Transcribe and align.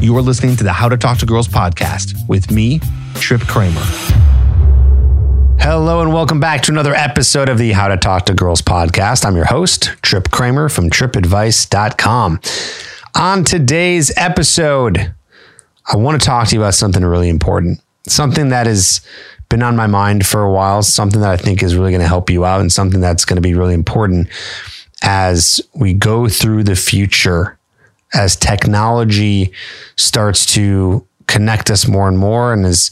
You 0.00 0.16
are 0.16 0.22
listening 0.22 0.56
to 0.56 0.64
the 0.64 0.72
How 0.72 0.88
to 0.88 0.96
Talk 0.96 1.18
to 1.18 1.26
Girls 1.26 1.46
podcast 1.46 2.26
with 2.26 2.50
me, 2.50 2.80
Trip 3.16 3.42
Kramer. 3.42 3.82
Hello 5.60 6.00
and 6.00 6.10
welcome 6.10 6.40
back 6.40 6.62
to 6.62 6.72
another 6.72 6.94
episode 6.94 7.50
of 7.50 7.58
the 7.58 7.72
How 7.72 7.88
to 7.88 7.98
Talk 7.98 8.24
to 8.24 8.34
Girls 8.34 8.62
podcast. 8.62 9.26
I'm 9.26 9.36
your 9.36 9.44
host, 9.44 9.94
Trip 10.00 10.30
Kramer 10.30 10.70
from 10.70 10.88
tripadvice.com. 10.88 12.40
On 13.14 13.44
today's 13.44 14.10
episode, 14.16 15.14
I 15.92 15.96
want 15.96 16.18
to 16.18 16.26
talk 16.26 16.48
to 16.48 16.54
you 16.54 16.62
about 16.62 16.72
something 16.74 17.04
really 17.04 17.28
important, 17.28 17.82
something 18.08 18.48
that 18.48 18.66
has 18.66 19.02
been 19.50 19.62
on 19.62 19.76
my 19.76 19.86
mind 19.86 20.26
for 20.26 20.42
a 20.42 20.50
while, 20.50 20.82
something 20.82 21.20
that 21.20 21.30
I 21.30 21.36
think 21.36 21.62
is 21.62 21.76
really 21.76 21.90
going 21.90 22.00
to 22.00 22.08
help 22.08 22.30
you 22.30 22.46
out, 22.46 22.62
and 22.62 22.72
something 22.72 23.02
that's 23.02 23.26
going 23.26 23.36
to 23.36 23.42
be 23.42 23.52
really 23.52 23.74
important 23.74 24.28
as 25.02 25.60
we 25.74 25.92
go 25.92 26.26
through 26.26 26.64
the 26.64 26.76
future, 26.76 27.58
as 28.12 28.36
technology 28.36 29.52
starts 29.96 30.46
to 30.54 31.06
connect 31.26 31.70
us 31.70 31.86
more 31.86 32.08
and 32.08 32.18
more, 32.18 32.52
and 32.52 32.66
as 32.66 32.90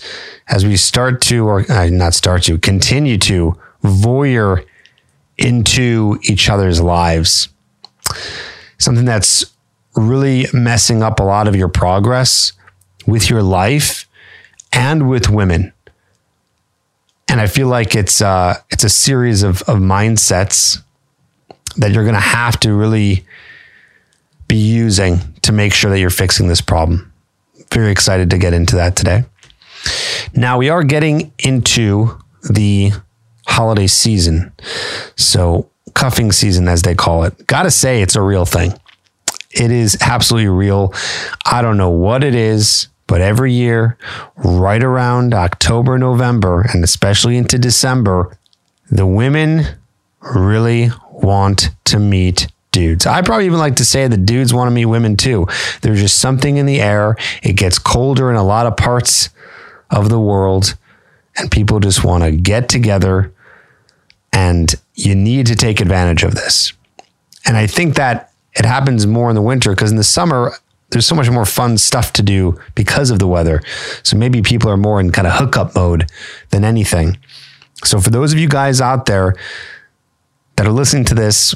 as 0.48 0.64
we 0.64 0.76
start 0.76 1.20
to, 1.22 1.46
or 1.46 1.70
uh, 1.70 1.88
not 1.90 2.14
start 2.14 2.44
to, 2.44 2.58
continue 2.58 3.18
to 3.18 3.58
voyeur 3.82 4.64
into 5.36 6.18
each 6.24 6.48
other's 6.48 6.80
lives. 6.80 7.48
Something 8.78 9.04
that's 9.04 9.44
really 9.96 10.46
messing 10.52 11.02
up 11.02 11.20
a 11.20 11.24
lot 11.24 11.48
of 11.48 11.56
your 11.56 11.68
progress 11.68 12.52
with 13.06 13.28
your 13.28 13.42
life 13.42 14.06
and 14.72 15.08
with 15.08 15.28
women. 15.28 15.72
And 17.28 17.40
I 17.40 17.46
feel 17.46 17.68
like 17.68 17.94
it's 17.94 18.20
uh, 18.20 18.56
it's 18.70 18.84
a 18.84 18.88
series 18.88 19.42
of, 19.42 19.62
of 19.62 19.78
mindsets 19.78 20.78
that 21.76 21.92
you're 21.92 22.04
going 22.04 22.14
to 22.14 22.20
have 22.20 22.58
to 22.60 22.72
really 22.72 23.24
be 24.48 24.56
using 24.56 25.18
to 25.42 25.52
make 25.52 25.72
sure 25.72 25.90
that 25.90 26.00
you're 26.00 26.10
fixing 26.10 26.48
this 26.48 26.60
problem. 26.60 27.12
Very 27.72 27.92
excited 27.92 28.30
to 28.30 28.38
get 28.38 28.54
into 28.54 28.76
that 28.76 28.96
today. 28.96 29.24
Now, 30.34 30.58
we 30.58 30.70
are 30.70 30.82
getting 30.82 31.32
into 31.38 32.18
the 32.50 32.92
holiday 33.46 33.86
season. 33.86 34.52
So, 35.16 35.70
cuffing 35.94 36.32
season, 36.32 36.68
as 36.68 36.82
they 36.82 36.94
call 36.94 37.24
it. 37.24 37.46
Gotta 37.46 37.70
say, 37.70 38.02
it's 38.02 38.16
a 38.16 38.22
real 38.22 38.44
thing. 38.44 38.72
It 39.50 39.70
is 39.70 39.96
absolutely 40.00 40.48
real. 40.48 40.92
I 41.46 41.62
don't 41.62 41.76
know 41.76 41.90
what 41.90 42.22
it 42.22 42.34
is, 42.34 42.88
but 43.06 43.20
every 43.20 43.52
year, 43.52 43.96
right 44.36 44.82
around 44.82 45.34
October, 45.34 45.98
November, 45.98 46.66
and 46.72 46.84
especially 46.84 47.36
into 47.36 47.58
December, 47.58 48.38
the 48.90 49.06
women 49.06 49.66
really 50.20 50.90
want 51.10 51.70
to 51.84 51.98
meet 51.98 52.48
dudes. 52.78 53.06
I 53.06 53.22
probably 53.22 53.46
even 53.46 53.58
like 53.58 53.76
to 53.76 53.84
say 53.84 54.06
the 54.06 54.16
dudes 54.16 54.54
want 54.54 54.68
to 54.68 54.72
meet 54.72 54.86
women 54.86 55.16
too. 55.16 55.46
There's 55.82 56.00
just 56.00 56.18
something 56.18 56.56
in 56.56 56.66
the 56.66 56.80
air. 56.80 57.16
It 57.42 57.54
gets 57.54 57.78
colder 57.78 58.30
in 58.30 58.36
a 58.36 58.44
lot 58.44 58.66
of 58.66 58.76
parts 58.76 59.30
of 59.90 60.08
the 60.08 60.20
world, 60.20 60.76
and 61.36 61.50
people 61.50 61.80
just 61.80 62.04
want 62.04 62.24
to 62.24 62.30
get 62.30 62.68
together, 62.68 63.32
and 64.32 64.72
you 64.94 65.14
need 65.14 65.46
to 65.46 65.56
take 65.56 65.80
advantage 65.80 66.22
of 66.22 66.34
this. 66.34 66.72
And 67.44 67.56
I 67.56 67.66
think 67.66 67.96
that 67.96 68.32
it 68.54 68.64
happens 68.64 69.06
more 69.06 69.28
in 69.28 69.34
the 69.34 69.42
winter 69.42 69.70
because 69.70 69.90
in 69.90 69.96
the 69.96 70.04
summer, 70.04 70.52
there's 70.90 71.06
so 71.06 71.14
much 71.14 71.30
more 71.30 71.44
fun 71.44 71.78
stuff 71.78 72.12
to 72.14 72.22
do 72.22 72.60
because 72.74 73.10
of 73.10 73.18
the 73.18 73.26
weather. 73.26 73.60
So 74.02 74.16
maybe 74.16 74.40
people 74.42 74.70
are 74.70 74.76
more 74.76 75.00
in 75.00 75.10
kind 75.10 75.26
of 75.26 75.34
hookup 75.34 75.74
mode 75.74 76.10
than 76.50 76.64
anything. 76.64 77.18
So 77.84 78.00
for 78.00 78.10
those 78.10 78.32
of 78.32 78.38
you 78.38 78.48
guys 78.48 78.80
out 78.80 79.06
there 79.06 79.34
that 80.56 80.66
are 80.66 80.72
listening 80.72 81.04
to 81.06 81.14
this 81.14 81.54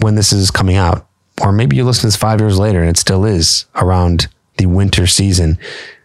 when 0.00 0.14
this 0.14 0.32
is 0.32 0.50
coming 0.50 0.76
out, 0.76 1.06
or 1.42 1.52
maybe 1.52 1.76
you 1.76 1.84
listen 1.84 2.02
to 2.02 2.06
this 2.08 2.16
five 2.16 2.40
years 2.40 2.58
later 2.58 2.80
and 2.80 2.90
it 2.90 2.98
still 2.98 3.24
is 3.24 3.66
around 3.74 4.28
the 4.56 4.66
winter 4.66 5.06
season, 5.06 5.58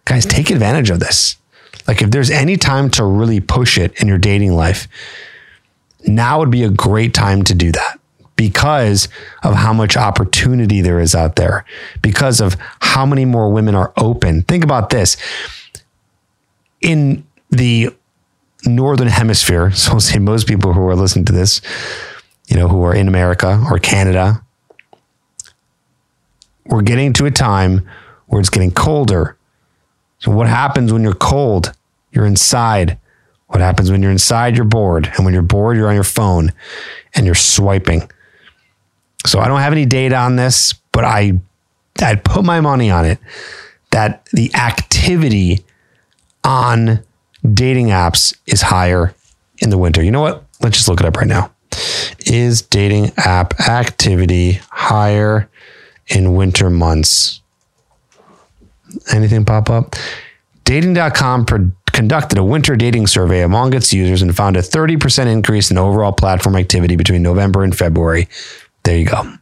guys, 0.06 0.26
take 0.26 0.50
advantage 0.50 0.90
of 0.90 1.00
this. 1.00 1.38
Like 1.88 2.02
if 2.02 2.12
there's 2.12 2.30
any 2.30 2.58
time 2.58 2.90
to 2.92 3.04
really 3.04 3.40
push 3.40 3.78
it 3.78 4.00
in 4.02 4.08
your 4.08 4.18
dating 4.18 4.54
life, 4.54 4.88
now 6.06 6.40
would 6.40 6.52
be 6.52 6.64
a 6.64 6.70
great 6.70 7.14
time 7.14 7.44
to 7.44 7.56
do 7.56 7.72
that 7.72 8.00
because 8.36 9.08
of 9.44 9.56
how 9.56 9.74
much 9.74 9.96
opportunity 9.96 10.82
there 10.82 11.00
is 11.00 11.14
out 11.14 11.36
there, 11.36 11.66
because 12.02 12.42
of 12.42 12.56
how 12.80 13.06
many 13.06 13.26
more 13.26 13.52
women 13.52 13.76
are 13.76 13.94
open. 13.98 14.42
Think 14.44 14.64
about 14.64 14.90
this. 14.90 15.18
In 16.82 17.26
the 17.50 17.90
northern 18.66 19.08
hemisphere, 19.08 19.72
so 19.76 19.94
I'll 19.94 20.00
say 20.00 20.20
most 20.20 20.48
people 20.48 20.74
who 20.74 20.88
are 20.88 20.96
listening 20.96 21.26
to 21.26 21.34
this, 21.34 21.62
you 22.48 22.56
know, 22.56 22.68
who 22.68 22.84
are 22.84 22.94
in 22.94 23.08
America 23.08 23.64
or 23.70 23.80
Canada, 23.80 24.44
we're 26.66 26.82
getting 26.82 27.14
to 27.14 27.26
a 27.26 27.32
time 27.32 27.88
where 28.28 28.40
it's 28.40 28.50
getting 28.50 28.72
colder. 28.72 29.38
So 30.20 30.32
what 30.32 30.48
happens 30.48 30.94
when 30.94 31.04
you're 31.04 31.14
cold? 31.14 31.74
You're 32.12 32.26
inside. 32.26 32.98
What 33.48 33.62
happens 33.62 33.92
when 33.92 34.02
you're 34.02 34.12
inside? 34.12 34.56
You're 34.56 34.66
bored. 34.66 35.12
And 35.16 35.26
when 35.26 35.34
you're 35.34 35.44
bored, 35.44 35.78
you're 35.78 35.90
on 35.90 35.96
your 35.96 36.04
phone 36.04 36.52
and 37.14 37.26
you're 37.26 37.36
swiping. 37.36 38.10
So 39.26 39.40
I 39.40 39.48
don't 39.48 39.60
have 39.60 39.74
any 39.74 39.86
data 39.86 40.16
on 40.16 40.36
this, 40.36 40.74
but 40.92 41.06
I 41.06 41.40
I'd 42.02 42.24
put 42.24 42.44
my 42.44 42.60
money 42.60 42.90
on 42.90 43.06
it 43.06 43.20
that 43.92 44.26
the 44.34 44.54
activity 44.56 45.64
on 46.44 47.04
dating 47.54 47.88
apps 47.88 48.36
is 48.48 48.62
higher 48.62 49.14
in 49.60 49.70
the 49.70 49.78
winter. 49.78 50.04
You 50.04 50.12
know 50.12 50.22
what? 50.22 50.44
Let's 50.62 50.78
just 50.78 50.88
look 50.88 51.00
it 51.00 51.06
up 51.06 51.16
right 51.16 51.28
now. 51.28 51.53
Is 52.26 52.62
dating 52.62 53.12
app 53.18 53.60
activity 53.60 54.60
higher 54.72 55.50
in 56.08 56.36
winter 56.36 56.70
months? 56.70 57.42
Anything 59.12 59.46
pop 59.46 59.70
up? 59.70 59.96
Dating.com 60.66 61.46
pro- 61.46 61.72
conducted 61.92 62.38
a 62.38 62.44
winter 62.44 62.76
dating 62.76 63.08
survey 63.08 63.42
among 63.42 63.74
its 63.74 63.94
users 63.94 64.22
and 64.22 64.36
found 64.36 64.58
a 64.58 64.62
30% 64.62 65.28
increase 65.28 65.70
in 65.70 65.78
overall 65.78 66.12
platform 66.12 66.56
activity 66.56 66.96
between 66.96 67.22
November 67.22 67.64
and 67.64 67.78
February 67.78 68.28
there 68.84 68.98
you 68.98 69.06
go. 69.06 69.34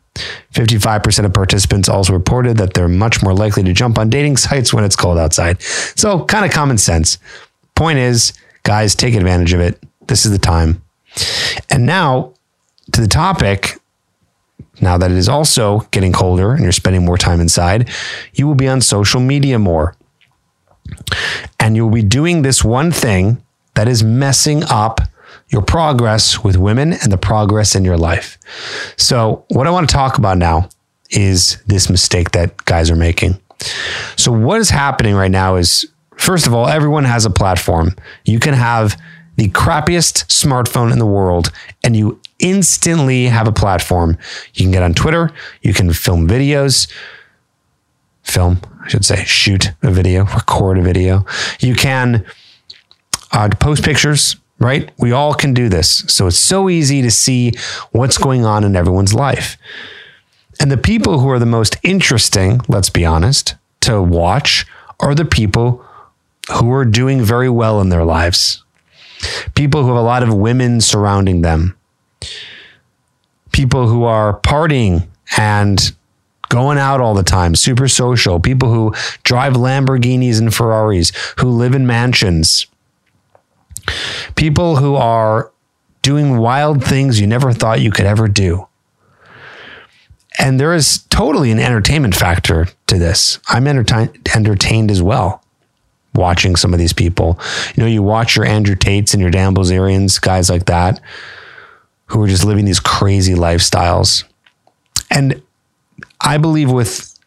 55% 0.54 1.26
of 1.26 1.34
participants 1.34 1.90
also 1.90 2.14
reported 2.14 2.58
that 2.58 2.74
they're 2.74 2.88
much 2.88 3.24
more 3.24 3.34
likely 3.34 3.64
to 3.64 3.74
jump 3.74 3.98
on 3.98 4.10
dating 4.10 4.38
sites 4.38 4.74
when 4.74 4.84
it's 4.84 4.96
cold 4.96 5.18
outside. 5.18 5.62
So, 5.62 6.26
kind 6.26 6.46
of 6.46 6.52
common 6.52 6.78
sense. 6.78 7.18
Point 7.76 8.00
is, 8.00 8.34
guys, 8.64 8.94
take 8.96 9.16
advantage 9.16 9.54
of 9.54 9.62
it. 9.62 9.82
This 10.08 10.26
is 10.26 10.32
the 10.32 10.40
time. 10.40 10.82
And 11.70 11.86
now 11.86 12.34
to 12.94 13.02
the 13.02 13.08
topic. 13.08 13.80
Now 14.80 14.98
that 14.98 15.12
it 15.12 15.18
is 15.18 15.30
also 15.30 15.82
getting 15.92 16.12
colder 16.12 16.52
and 16.52 16.64
you're 16.64 16.72
spending 16.72 17.06
more 17.06 17.18
time 17.18 17.40
inside, 17.40 17.90
you 18.34 18.48
will 18.48 18.56
be 18.56 18.68
on 18.68 18.82
social 18.82 19.20
media 19.20 19.60
more. 19.60 19.96
And 21.60 21.76
you'll 21.76 21.92
be 21.92 22.04
doing 22.04 22.42
this 22.42 22.64
one 22.64 22.92
thing 22.92 23.44
that 23.76 23.88
is 23.88 24.04
messing 24.04 24.64
up 24.64 25.02
your 25.50 25.62
progress 25.62 26.44
with 26.44 26.58
women 26.58 26.94
and 26.94 27.12
the 27.12 27.18
progress 27.18 27.76
in 27.76 27.86
your 27.86 27.98
life. 27.98 28.38
So, 28.98 29.46
what 29.50 29.68
I 29.68 29.72
want 29.72 29.90
to 29.90 29.94
talk 29.94 30.18
about 30.18 30.38
now 30.38 30.70
is 31.10 31.62
this 31.68 31.90
mistake 31.90 32.32
that 32.32 32.66
guys 32.66 32.90
are 32.90 32.96
making. 32.96 33.40
So, 34.16 34.32
what 34.32 34.60
is 34.60 34.70
happening 34.70 35.14
right 35.14 35.32
now 35.32 35.58
is, 35.58 35.86
first 36.18 36.48
of 36.48 36.54
all, 36.54 36.68
everyone 36.68 37.04
has 37.04 37.26
a 37.26 37.30
platform. 37.30 37.96
You 38.26 38.40
can 38.40 38.54
have 38.54 39.00
the 39.36 39.50
crappiest 39.50 40.28
smartphone 40.28 40.92
in 40.92 41.00
the 41.00 41.06
world 41.06 41.52
and 41.84 41.96
you 41.96 42.20
instantly 42.42 43.26
have 43.26 43.48
a 43.48 43.52
platform. 43.52 44.18
You 44.54 44.66
can 44.66 44.72
get 44.72 44.84
on 44.84 44.94
Twitter, 44.94 45.32
you 45.62 45.74
can 45.74 45.92
film 45.94 46.28
videos, 46.28 46.92
film, 48.24 48.60
I 48.84 48.88
should 48.88 49.06
say, 49.06 49.24
shoot 49.26 49.72
a 49.84 49.92
video, 49.92 50.26
record 50.36 50.78
a 50.78 50.82
video. 50.82 51.26
You 51.60 51.76
can 51.76 52.26
uh, 53.32 53.50
post 53.60 53.84
pictures, 53.84 54.36
right? 54.60 54.92
We 54.98 55.12
all 55.12 55.34
can 55.34 55.54
do 55.54 55.70
this. 55.70 56.04
So 56.08 56.28
it's 56.28 56.38
so 56.38 56.70
easy 56.70 57.02
to 57.02 57.12
see 57.12 57.54
what's 57.92 58.18
going 58.18 58.46
on 58.46 58.64
in 58.64 58.76
everyone's 58.76 59.14
life. 59.14 59.58
And 60.60 60.72
the 60.72 60.78
people 60.78 61.20
who 61.20 61.30
are 61.30 61.40
the 61.40 61.46
most 61.46 61.78
interesting, 61.84 62.62
let's 62.68 62.90
be 62.90 63.06
honest, 63.06 63.56
to 63.82 64.02
watch 64.02 64.66
are 65.00 65.16
the 65.16 65.26
people 65.26 65.84
who 66.60 66.72
are 66.72 66.86
doing 66.86 67.24
very 67.24 67.50
well 67.50 67.82
in 67.82 67.90
their 67.90 68.06
lives. 68.06 68.64
People 69.56 69.82
who 69.82 69.90
have 69.90 69.98
a 69.98 70.02
lot 70.02 70.24
of 70.24 70.34
women 70.34 70.82
surrounding 70.82 71.42
them. 71.42 71.76
People 73.52 73.88
who 73.88 74.04
are 74.04 74.40
partying 74.40 75.08
and 75.38 75.92
going 76.50 76.78
out 76.78 77.00
all 77.02 77.14
the 77.14 77.24
time, 77.24 77.56
super 77.56 77.88
social. 77.88 78.40
People 78.40 78.74
who 78.74 78.94
drive 79.24 79.54
Lamborghinis 79.54 80.40
and 80.40 80.54
Ferraris, 80.54 81.12
who 81.40 81.50
live 81.50 81.74
in 81.74 81.88
mansions, 81.88 82.68
People 84.36 84.78
who 84.78 84.96
are 84.96 85.52
doing 86.02 86.38
wild 86.38 86.84
things 86.84 87.20
you 87.20 87.28
never 87.28 87.54
thought 87.54 87.82
you 87.82 87.92
could 87.92 88.06
ever 88.06 88.28
do. 88.28 88.68
And 90.40 90.60
there 90.60 90.74
is 90.74 91.04
totally 91.10 91.52
an 91.52 91.60
entertainment 91.60 92.16
factor 92.16 92.68
to 92.88 92.98
this. 92.98 93.40
I'm 93.48 93.68
entertained 93.68 94.90
as 94.90 95.02
well 95.02 95.44
watching 96.14 96.56
some 96.56 96.74
of 96.74 96.80
these 96.80 96.94
people. 96.94 97.40
You 97.76 97.84
know, 97.84 97.90
you 97.90 98.04
watch 98.04 98.36
your 98.36 98.46
Andrew 98.46 98.76
Tates 98.76 99.14
and 99.14 99.22
your 99.22 99.32
Dan 99.32 99.54
Bilzerians, 99.54 100.20
guys 100.20 100.50
like 100.50 100.66
that, 100.66 101.00
who 102.12 102.22
are 102.22 102.28
just 102.28 102.44
living 102.44 102.66
these 102.66 102.80
crazy 102.80 103.34
lifestyles. 103.34 104.26
And 105.10 105.42
I 106.20 106.38
believe 106.38 106.70
with 106.70 107.18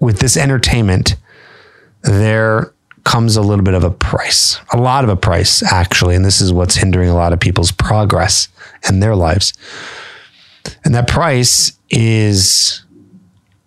with 0.00 0.18
this 0.18 0.36
entertainment, 0.36 1.16
there 2.02 2.72
comes 3.04 3.36
a 3.36 3.42
little 3.42 3.64
bit 3.64 3.74
of 3.74 3.84
a 3.84 3.90
price, 3.90 4.58
a 4.72 4.76
lot 4.76 5.04
of 5.04 5.10
a 5.10 5.16
price, 5.16 5.62
actually. 5.62 6.14
And 6.14 6.24
this 6.24 6.40
is 6.40 6.52
what's 6.52 6.76
hindering 6.76 7.08
a 7.08 7.14
lot 7.14 7.32
of 7.32 7.40
people's 7.40 7.72
progress 7.72 8.48
in 8.88 9.00
their 9.00 9.16
lives. 9.16 9.54
And 10.84 10.94
that 10.94 11.08
price 11.08 11.72
is, 11.90 12.84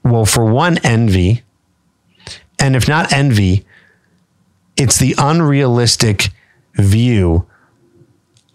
well, 0.04 0.26
for 0.26 0.46
one, 0.46 0.78
envy. 0.80 1.44
And 2.60 2.76
if 2.76 2.88
not 2.88 3.12
envy, 3.12 3.66
it's 4.78 5.00
the 5.00 5.16
unrealistic 5.18 6.30
view 6.76 7.48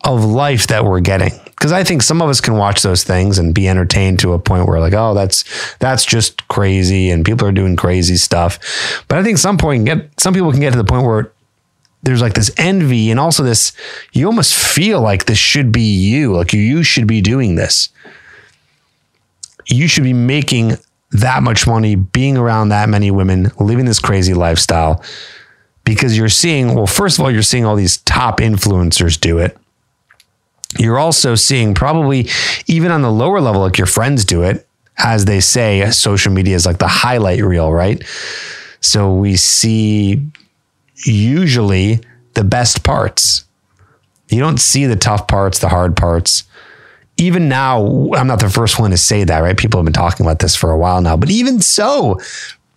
of 0.05 0.25
life 0.25 0.67
that 0.69 0.85
we're 0.85 1.01
getting 1.01 1.33
because 1.57 1.73
I 1.73 1.85
think 1.85 2.03
some 2.03 2.21
of 2.21 2.29
us 2.29 2.41
can 2.41 2.57
watch 2.57 2.83
those 2.83 3.03
things 3.03 3.39
and 3.39 3.55
be 3.55 3.67
entertained 3.67 4.21
to 4.21 4.35
a 4.35 4.39
point 4.39 4.69
where 4.69 4.79
like, 4.79 4.93
oh, 4.93 5.15
that's 5.15 5.45
that's 5.79 6.05
just 6.05 6.47
crazy 6.49 7.11
and 7.11 7.25
people 7.25 7.47
are 7.47 7.53
doing 7.53 7.77
crazy 7.77 8.17
stuff. 8.17 8.59
But 9.09 9.19
I 9.19 9.23
think 9.23 9.39
some 9.39 9.57
point 9.57 9.87
get 9.87 10.11
some 10.21 10.35
people 10.35 10.51
can 10.51 10.61
get 10.61 10.73
to 10.73 10.79
the 10.79 10.85
point 10.85 11.07
where 11.07 11.33
there's 12.03 12.21
like 12.21 12.35
this 12.35 12.51
envy 12.59 13.11
and 13.11 13.19
also 13.19 13.43
this 13.43 13.73
you 14.13 14.27
almost 14.27 14.55
feel 14.55 15.01
like 15.01 15.25
this 15.25 15.39
should 15.39 15.73
be 15.73 15.81
you, 15.81 16.35
like 16.35 16.53
you 16.53 16.83
should 16.83 17.07
be 17.07 17.23
doing 17.23 17.55
this. 17.55 17.89
You 19.67 19.89
should 19.89 20.05
be 20.05 20.13
making 20.13 20.77
that 21.13 21.43
much 21.43 21.67
money, 21.67 21.95
being 21.95 22.37
around 22.37 22.69
that 22.69 22.89
many 22.89 23.11
women, 23.11 23.51
living 23.59 23.87
this 23.87 23.99
crazy 23.99 24.35
lifestyle 24.35 25.03
because 25.85 26.19
you're 26.19 26.29
seeing, 26.29 26.75
well, 26.75 26.87
first 26.87 27.19
of 27.19 27.25
all, 27.25 27.31
you're 27.31 27.43
seeing 27.43 27.65
all 27.65 27.77
these 27.77 27.97
top 27.99 28.41
influencers 28.41 29.19
do 29.19 29.39
it 29.39 29.57
you're 30.79 30.99
also 30.99 31.35
seeing 31.35 31.75
probably 31.75 32.29
even 32.67 32.91
on 32.91 33.03
the 33.03 33.11
lower 33.11 33.41
level, 33.41 33.61
like 33.63 33.79
your 33.79 33.87
friends 33.87 34.25
do 34.25 34.43
it, 34.43 34.67
as 34.99 35.25
they 35.25 35.41
say, 35.41 35.89
social 35.91 36.33
media 36.33 36.57
is 36.57 36.67
like 36.67 36.79
the 36.79 36.89
highlight 36.89 37.43
reel, 37.43 37.73
right? 37.73 38.03
So 38.81 39.15
we 39.15 39.37
see 39.37 40.27
usually 41.05 42.01
the 42.35 42.45
best 42.45 42.83
parts. 42.83 43.45
You 44.29 44.41
don't 44.41 44.59
see 44.59 44.87
the 44.87 44.97
tough 44.97 45.29
parts, 45.29 45.59
the 45.59 45.69
hard 45.69 45.97
parts. 45.97 46.45
Even 47.19 47.49
now, 47.49 48.11
I'm 48.13 48.27
not 48.27 48.41
the 48.41 48.51
first 48.51 48.79
one 48.79 48.91
to 48.91 48.97
say 48.97 49.25
that, 49.25 49.39
right? 49.41 49.57
People 49.57 49.81
have 49.81 49.85
been 49.87 49.93
talking 49.93 50.27
about 50.27 50.39
this 50.39 50.55
for 50.55 50.71
a 50.71 50.79
while 50.79 51.01
now, 51.01 51.17
but 51.17 51.31
even 51.31 51.61
so, 51.61 52.21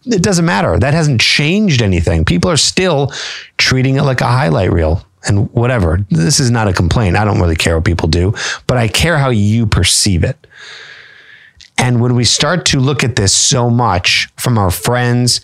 it 0.06 0.24
doesn't 0.24 0.45
matter. 0.45 0.80
That 0.80 0.94
hasn't 0.94 1.19
changed 1.19 1.81
anything. 1.81 2.24
People 2.24 2.50
are 2.50 2.57
still 2.57 3.12
treating 3.57 3.95
it 3.95 4.04
like 4.04 4.22
a 4.22 4.28
highlight 4.28 4.72
reel 4.72 5.06
and 5.30 5.52
whatever. 5.54 6.06
This 6.10 6.40
is 6.40 6.52
not 6.52 6.68
a 6.68 6.74
complaint. 6.74 7.16
I 7.16 7.24
don't 7.24 7.40
really 7.40 7.56
care 7.56 7.76
what 7.76 7.86
people 7.86 8.10
do, 8.10 8.34
but 8.68 8.78
I 8.78 8.88
care 8.88 9.18
how 9.18 9.30
you 9.30 9.66
perceive 9.66 10.24
it. 10.24 10.48
And 11.78 12.02
when 12.02 12.16
we 12.16 12.26
start 12.26 12.66
to 12.68 12.80
look 12.80 13.04
at 13.04 13.16
this 13.16 13.34
so 13.34 13.70
much 13.70 14.28
from 14.36 14.58
our 14.58 14.72
friends 14.72 15.42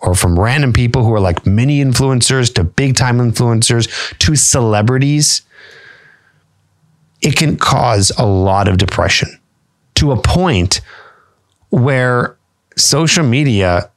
or 0.00 0.14
from 0.14 0.38
random 0.38 0.72
people 0.72 1.04
who 1.04 1.14
are 1.14 1.20
like 1.20 1.46
mini 1.46 1.82
influencers 1.82 2.52
to 2.54 2.64
big 2.64 2.96
time 2.96 3.18
influencers 3.18 3.88
to 4.18 4.36
celebrities, 4.36 5.42
it 7.22 7.36
can 7.36 7.56
cause 7.56 8.12
a 8.18 8.26
lot 8.26 8.68
of 8.68 8.76
depression 8.76 9.28
to 9.94 10.12
a 10.12 10.20
point 10.20 10.80
where 11.70 12.36
social 12.76 13.24
media 13.24 13.90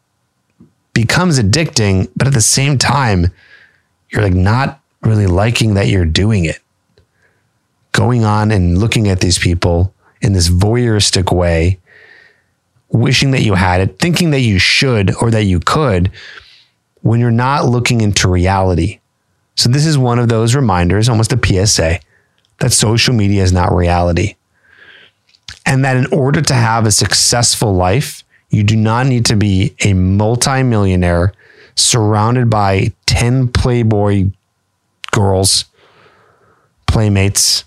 becomes 0.94 1.40
addicting, 1.40 2.10
but 2.16 2.28
at 2.28 2.34
the 2.34 2.42
same 2.42 2.78
time, 2.78 3.32
you're 4.10 4.22
like 4.22 4.34
not 4.34 4.83
really 5.06 5.28
liking 5.28 5.74
that 5.76 5.88
you're 5.88 6.06
doing 6.06 6.46
it. 6.46 6.60
Going 7.92 8.24
on 8.24 8.52
and 8.52 8.78
looking 8.78 9.08
at 9.08 9.20
these 9.20 9.38
people 9.38 9.94
in 10.22 10.34
this 10.34 10.50
voyeuristic 10.50 11.36
way, 11.36 11.80
wishing 12.90 13.32
that 13.32 13.44
you 13.44 13.54
had 13.54 13.82
it, 13.82 14.00
thinking 14.00 14.32
that 14.32 14.40
you 14.40 14.58
should 14.58 15.14
or 15.16 15.30
that 15.32 15.44
you 15.44 15.60
could, 15.60 16.12
when 17.02 17.20
you're 17.20 17.32
not 17.32 17.66
looking 17.66 18.02
into 18.02 18.30
reality. 18.30 19.00
So, 19.56 19.70
this 19.70 19.86
is 19.86 19.98
one 19.98 20.18
of 20.18 20.30
those 20.30 20.56
reminders, 20.56 21.08
almost 21.08 21.34
a 21.34 21.40
PSA, 21.68 22.00
that 22.60 22.72
social 22.72 23.14
media 23.14 23.44
is 23.44 23.54
not 23.54 23.76
reality. 23.76 24.36
And 25.66 25.86
that 25.86 25.98
in 25.98 26.08
order 26.08 26.42
to 26.42 26.54
have 26.54 26.86
a 26.86 26.92
successful 26.92 27.74
life, 27.74 28.24
you 28.50 28.64
do 28.64 28.76
not 28.76 29.08
need 29.08 29.26
to 29.28 29.36
be 29.36 29.76
a 29.84 29.94
multimillionaire 29.94 31.34
surrounded 31.76 32.50
by 32.50 32.94
10 33.06 33.50
Playboy 33.50 34.30
girls, 35.14 35.66
playmates, 36.88 37.64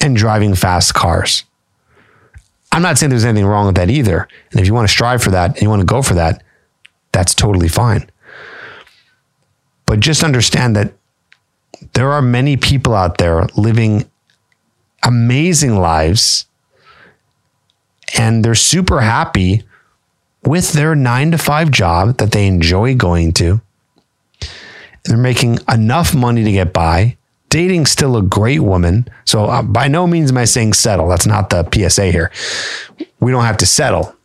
and 0.00 0.16
driving 0.16 0.54
fast 0.54 0.94
cars. 0.94 1.44
I'm 2.70 2.82
not 2.82 2.96
saying 2.96 3.10
there's 3.10 3.24
anything 3.24 3.46
wrong 3.46 3.66
with 3.66 3.74
that 3.74 3.90
either. 3.90 4.28
And 4.50 4.60
if 4.60 4.66
you 4.66 4.74
want 4.74 4.88
to 4.88 4.92
strive 4.92 5.22
for 5.22 5.30
that 5.30 5.50
and 5.50 5.62
you 5.62 5.68
want 5.68 5.80
to 5.80 5.86
go 5.86 6.00
for 6.00 6.14
that, 6.14 6.42
that's 7.10 7.34
totally 7.34 7.68
fine. 7.68 8.08
But 9.86 10.00
just 10.00 10.24
understand 10.24 10.76
that 10.76 10.94
there 11.92 12.12
are 12.12 12.22
many 12.22 12.56
people 12.56 12.94
out 12.94 13.18
there 13.18 13.44
living 13.56 14.08
amazing 15.02 15.76
lives 15.76 16.46
and 18.16 18.44
they're 18.44 18.54
super 18.54 19.00
happy 19.00 19.64
with 20.44 20.72
their 20.72 20.94
nine 20.94 21.30
to 21.32 21.38
five 21.38 21.70
job 21.70 22.18
that 22.18 22.32
they 22.32 22.46
enjoy 22.46 22.94
going 22.94 23.32
to 23.32 23.60
they're 25.04 25.16
making 25.16 25.58
enough 25.68 26.14
money 26.14 26.44
to 26.44 26.52
get 26.52 26.72
by. 26.72 27.16
Dating 27.48 27.84
still 27.86 28.16
a 28.16 28.22
great 28.22 28.60
woman. 28.60 29.08
So 29.24 29.44
uh, 29.44 29.62
by 29.62 29.88
no 29.88 30.06
means 30.06 30.30
am 30.30 30.38
I 30.38 30.44
saying 30.44 30.72
settle. 30.72 31.08
That's 31.08 31.26
not 31.26 31.50
the 31.50 31.68
PSA 31.70 32.06
here. 32.10 32.30
We 33.20 33.30
don't 33.30 33.44
have 33.44 33.58
to 33.58 33.66
settle. 33.66 34.16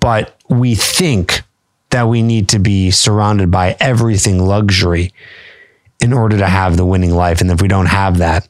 But 0.00 0.36
we 0.48 0.74
think 0.74 1.42
that 1.90 2.08
we 2.08 2.22
need 2.22 2.48
to 2.48 2.58
be 2.58 2.90
surrounded 2.90 3.50
by 3.50 3.76
everything 3.78 4.40
luxury 4.40 5.12
in 6.00 6.12
order 6.12 6.36
to 6.38 6.46
have 6.46 6.76
the 6.76 6.84
winning 6.84 7.12
life. 7.12 7.40
And 7.40 7.50
if 7.50 7.62
we 7.62 7.68
don't 7.68 7.86
have 7.86 8.18
that, 8.18 8.48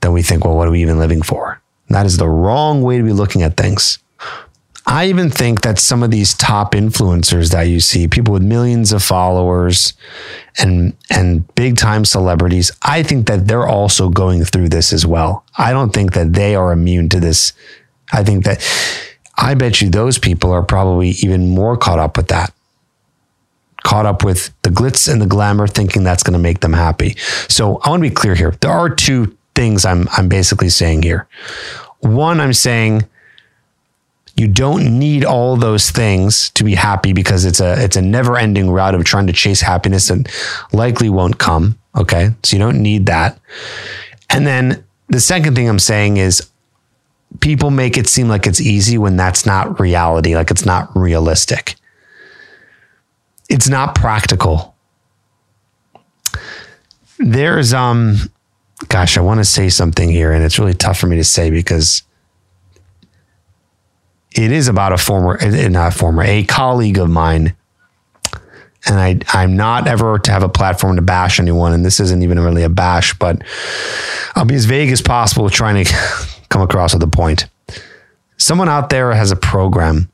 then 0.00 0.12
we 0.12 0.22
think, 0.22 0.44
well, 0.44 0.56
what 0.56 0.66
are 0.68 0.70
we 0.70 0.80
even 0.80 0.98
living 0.98 1.22
for? 1.22 1.60
that 1.90 2.06
is 2.06 2.16
the 2.16 2.28
wrong 2.28 2.82
way 2.82 2.98
to 2.98 3.04
be 3.04 3.12
looking 3.12 3.42
at 3.42 3.56
things. 3.56 3.98
I 4.86 5.06
even 5.06 5.30
think 5.30 5.62
that 5.62 5.78
some 5.78 6.02
of 6.02 6.10
these 6.10 6.34
top 6.34 6.72
influencers 6.72 7.52
that 7.52 7.62
you 7.62 7.80
see, 7.80 8.06
people 8.06 8.34
with 8.34 8.42
millions 8.42 8.92
of 8.92 9.02
followers 9.02 9.94
and 10.58 10.94
and 11.10 11.52
big 11.54 11.78
time 11.78 12.04
celebrities, 12.04 12.70
I 12.82 13.02
think 13.02 13.26
that 13.28 13.46
they're 13.46 13.66
also 13.66 14.10
going 14.10 14.44
through 14.44 14.68
this 14.68 14.92
as 14.92 15.06
well. 15.06 15.44
I 15.56 15.72
don't 15.72 15.92
think 15.92 16.12
that 16.12 16.34
they 16.34 16.54
are 16.54 16.70
immune 16.70 17.08
to 17.10 17.20
this. 17.20 17.54
I 18.12 18.22
think 18.24 18.44
that 18.44 18.62
I 19.38 19.54
bet 19.54 19.80
you 19.80 19.88
those 19.88 20.18
people 20.18 20.52
are 20.52 20.62
probably 20.62 21.10
even 21.22 21.48
more 21.48 21.76
caught 21.76 21.98
up 21.98 22.18
with 22.18 22.28
that. 22.28 22.52
Caught 23.84 24.06
up 24.06 24.24
with 24.24 24.52
the 24.62 24.70
glitz 24.70 25.10
and 25.10 25.20
the 25.20 25.26
glamour, 25.26 25.66
thinking 25.66 26.04
that's 26.04 26.22
going 26.22 26.34
to 26.34 26.38
make 26.38 26.60
them 26.60 26.72
happy. 26.74 27.16
So 27.48 27.78
I 27.78 27.90
want 27.90 28.02
to 28.02 28.10
be 28.10 28.14
clear 28.14 28.34
here. 28.34 28.52
There 28.60 28.70
are 28.70 28.90
two 28.90 29.36
things 29.54 29.86
I'm 29.86 30.08
I'm 30.12 30.28
basically 30.28 30.68
saying 30.68 31.02
here. 31.02 31.26
One, 32.00 32.38
I'm 32.38 32.52
saying 32.52 33.04
you 34.36 34.48
don't 34.48 34.98
need 34.98 35.24
all 35.24 35.56
those 35.56 35.90
things 35.90 36.50
to 36.50 36.64
be 36.64 36.74
happy 36.74 37.12
because 37.12 37.44
it's 37.44 37.60
a 37.60 37.82
it's 37.82 37.96
a 37.96 38.02
never-ending 38.02 38.70
route 38.70 38.94
of 38.94 39.04
trying 39.04 39.28
to 39.28 39.32
chase 39.32 39.60
happiness 39.60 40.08
that 40.08 40.28
likely 40.72 41.08
won't 41.08 41.38
come. 41.38 41.78
Okay. 41.96 42.30
So 42.42 42.56
you 42.56 42.62
don't 42.62 42.82
need 42.82 43.06
that. 43.06 43.38
And 44.30 44.46
then 44.46 44.84
the 45.08 45.20
second 45.20 45.54
thing 45.54 45.68
I'm 45.68 45.78
saying 45.78 46.16
is 46.16 46.48
people 47.40 47.70
make 47.70 47.96
it 47.96 48.08
seem 48.08 48.28
like 48.28 48.46
it's 48.46 48.60
easy 48.60 48.98
when 48.98 49.16
that's 49.16 49.46
not 49.46 49.78
reality, 49.78 50.34
like 50.34 50.50
it's 50.50 50.66
not 50.66 50.94
realistic. 50.96 51.76
It's 53.48 53.68
not 53.68 53.94
practical. 53.94 54.74
There's 57.18 57.72
um 57.72 58.16
gosh, 58.88 59.16
I 59.16 59.20
want 59.20 59.38
to 59.38 59.44
say 59.44 59.68
something 59.68 60.10
here 60.10 60.32
and 60.32 60.42
it's 60.42 60.58
really 60.58 60.74
tough 60.74 60.98
for 60.98 61.06
me 61.06 61.16
to 61.16 61.24
say 61.24 61.50
because 61.50 62.02
it 64.34 64.50
is 64.50 64.68
about 64.68 64.92
a 64.92 64.98
former, 64.98 65.38
eh, 65.40 65.68
not 65.68 65.94
former, 65.94 66.22
a 66.22 66.44
colleague 66.44 66.98
of 66.98 67.08
mine. 67.08 67.54
And 68.86 69.00
I, 69.00 69.18
I'm 69.28 69.56
not 69.56 69.86
ever 69.86 70.18
to 70.18 70.30
have 70.30 70.42
a 70.42 70.48
platform 70.48 70.96
to 70.96 71.02
bash 71.02 71.40
anyone. 71.40 71.72
And 71.72 71.84
this 71.84 72.00
isn't 72.00 72.22
even 72.22 72.38
really 72.38 72.64
a 72.64 72.68
bash, 72.68 73.18
but 73.18 73.42
I'll 74.34 74.44
be 74.44 74.56
as 74.56 74.66
vague 74.66 74.90
as 74.90 75.00
possible 75.00 75.48
trying 75.48 75.84
to 75.84 75.94
come 76.48 76.60
across 76.60 76.92
with 76.92 77.02
a 77.02 77.08
point. 77.08 77.46
Someone 78.36 78.68
out 78.68 78.90
there 78.90 79.12
has 79.12 79.30
a 79.30 79.36
program 79.36 80.10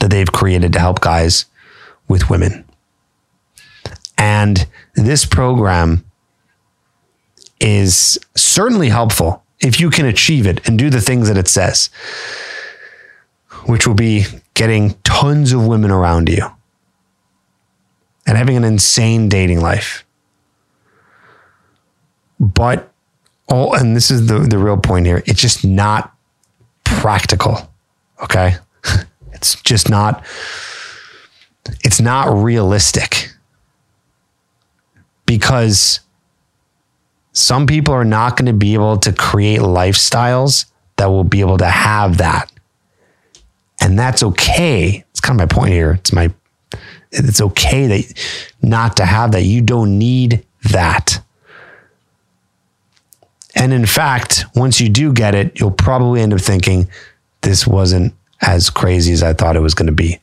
that 0.00 0.10
they've 0.10 0.30
created 0.30 0.72
to 0.74 0.80
help 0.80 1.00
guys 1.00 1.46
with 2.08 2.28
women. 2.28 2.64
And 4.18 4.66
this 4.94 5.24
program 5.24 6.04
is 7.60 8.18
certainly 8.34 8.88
helpful 8.88 9.42
if 9.60 9.80
you 9.80 9.88
can 9.88 10.04
achieve 10.04 10.46
it 10.46 10.66
and 10.68 10.78
do 10.78 10.90
the 10.90 11.00
things 11.00 11.28
that 11.28 11.38
it 11.38 11.48
says 11.48 11.88
which 13.66 13.86
will 13.86 13.94
be 13.94 14.24
getting 14.54 14.94
tons 15.04 15.52
of 15.52 15.66
women 15.66 15.90
around 15.90 16.28
you 16.28 16.46
and 18.26 18.38
having 18.38 18.56
an 18.56 18.64
insane 18.64 19.28
dating 19.28 19.60
life. 19.60 20.04
But 22.40 22.92
all, 23.48 23.74
and 23.74 23.94
this 23.96 24.10
is 24.10 24.26
the, 24.26 24.40
the 24.40 24.58
real 24.58 24.76
point 24.76 25.06
here, 25.06 25.22
it's 25.26 25.40
just 25.40 25.64
not 25.64 26.14
practical. 26.84 27.70
Okay. 28.22 28.56
It's 29.36 29.60
just 29.62 29.90
not 29.90 30.24
it's 31.82 32.00
not 32.00 32.34
realistic. 32.42 33.30
Because 35.26 36.00
some 37.32 37.66
people 37.66 37.92
are 37.94 38.04
not 38.04 38.36
going 38.36 38.46
to 38.46 38.52
be 38.52 38.74
able 38.74 38.96
to 38.98 39.12
create 39.12 39.60
lifestyles 39.60 40.66
that 40.96 41.06
will 41.06 41.24
be 41.24 41.40
able 41.40 41.58
to 41.58 41.66
have 41.66 42.18
that. 42.18 42.50
And 43.84 43.98
that's 43.98 44.22
okay. 44.22 45.04
It's 45.10 45.20
kind 45.20 45.38
of 45.38 45.46
my 45.46 45.54
point 45.54 45.74
here. 45.74 45.92
It's 45.92 46.10
my 46.10 46.32
it's 47.12 47.40
okay 47.42 47.86
that 47.86 48.50
not 48.62 48.96
to 48.96 49.04
have 49.04 49.32
that. 49.32 49.42
You 49.42 49.60
don't 49.60 49.98
need 49.98 50.44
that. 50.72 51.20
And 53.54 53.74
in 53.74 53.84
fact, 53.84 54.46
once 54.56 54.80
you 54.80 54.88
do 54.88 55.12
get 55.12 55.34
it, 55.34 55.60
you'll 55.60 55.70
probably 55.70 56.22
end 56.22 56.32
up 56.32 56.40
thinking 56.40 56.88
this 57.42 57.66
wasn't 57.66 58.14
as 58.40 58.70
crazy 58.70 59.12
as 59.12 59.22
I 59.22 59.34
thought 59.34 59.54
it 59.54 59.60
was 59.60 59.74
going 59.74 59.86
to 59.86 59.92
be. 59.92 60.18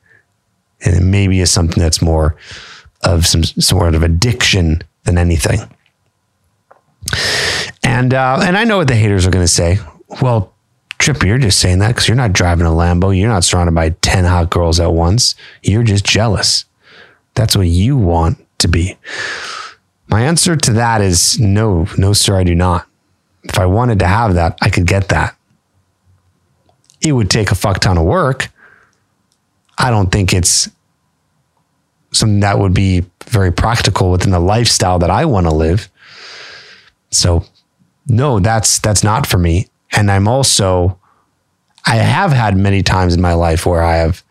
And 0.83 0.95
it 0.95 1.03
maybe 1.03 1.39
is 1.39 1.51
something 1.51 1.81
that's 1.81 2.01
more 2.01 2.35
of 3.03 3.27
some 3.27 3.43
sort 3.43 3.93
of 3.93 4.01
addiction 4.01 4.81
than 5.03 5.19
anything. 5.19 5.59
And 7.83 8.11
uh, 8.13 8.39
and 8.41 8.57
I 8.57 8.63
know 8.63 8.77
what 8.77 8.87
the 8.87 8.95
haters 8.95 9.27
are 9.27 9.31
going 9.31 9.45
to 9.45 9.47
say. 9.47 9.77
Well, 10.19 10.50
Trip, 11.01 11.23
you're 11.23 11.39
just 11.39 11.59
saying 11.59 11.79
that 11.79 11.87
because 11.89 12.07
you're 12.07 12.15
not 12.15 12.31
driving 12.31 12.67
a 12.67 12.69
Lambo. 12.69 13.17
You're 13.17 13.27
not 13.27 13.43
surrounded 13.43 13.73
by 13.73 13.89
10 13.89 14.23
hot 14.23 14.51
girls 14.51 14.79
at 14.79 14.93
once. 14.93 15.33
You're 15.63 15.81
just 15.81 16.05
jealous. 16.05 16.65
That's 17.33 17.57
what 17.57 17.65
you 17.65 17.97
want 17.97 18.45
to 18.59 18.67
be. 18.67 18.97
My 20.07 20.21
answer 20.21 20.55
to 20.55 20.73
that 20.73 21.01
is 21.01 21.39
no, 21.39 21.87
no, 21.97 22.13
sir, 22.13 22.37
I 22.37 22.43
do 22.43 22.53
not. 22.53 22.87
If 23.43 23.57
I 23.57 23.65
wanted 23.65 23.97
to 23.99 24.05
have 24.05 24.35
that, 24.35 24.59
I 24.61 24.69
could 24.69 24.85
get 24.85 25.09
that. 25.09 25.35
It 27.01 27.13
would 27.13 27.31
take 27.31 27.49
a 27.49 27.55
fuck 27.55 27.79
ton 27.79 27.97
of 27.97 28.05
work. 28.05 28.49
I 29.79 29.89
don't 29.89 30.11
think 30.11 30.33
it's 30.33 30.69
something 32.11 32.41
that 32.41 32.59
would 32.59 32.75
be 32.75 33.05
very 33.25 33.51
practical 33.51 34.11
within 34.11 34.29
the 34.29 34.39
lifestyle 34.39 34.99
that 34.99 35.09
I 35.09 35.25
want 35.25 35.47
to 35.47 35.51
live. 35.51 35.89
So 37.09 37.43
no, 38.05 38.39
that's 38.39 38.77
that's 38.77 39.03
not 39.03 39.25
for 39.25 39.39
me. 39.39 39.67
And 39.91 40.09
I'm 40.09 40.27
also 40.27 40.99
I 41.85 41.95
have 41.95 42.31
had 42.31 42.55
many 42.55 42.83
times 42.83 43.13
in 43.13 43.21
my 43.21 43.33
life 43.33 43.65
where 43.65 43.81
I 43.81 43.97
have 43.97 44.23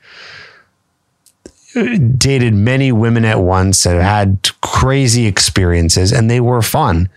dated 2.16 2.54
many 2.54 2.92
women 2.92 3.24
at 3.24 3.40
once 3.40 3.86
and 3.86 4.00
had 4.00 4.48
crazy 4.60 5.26
experiences 5.26 6.12
and 6.12 6.30
they 6.30 6.40
were 6.40 6.62
fun. 6.62 7.08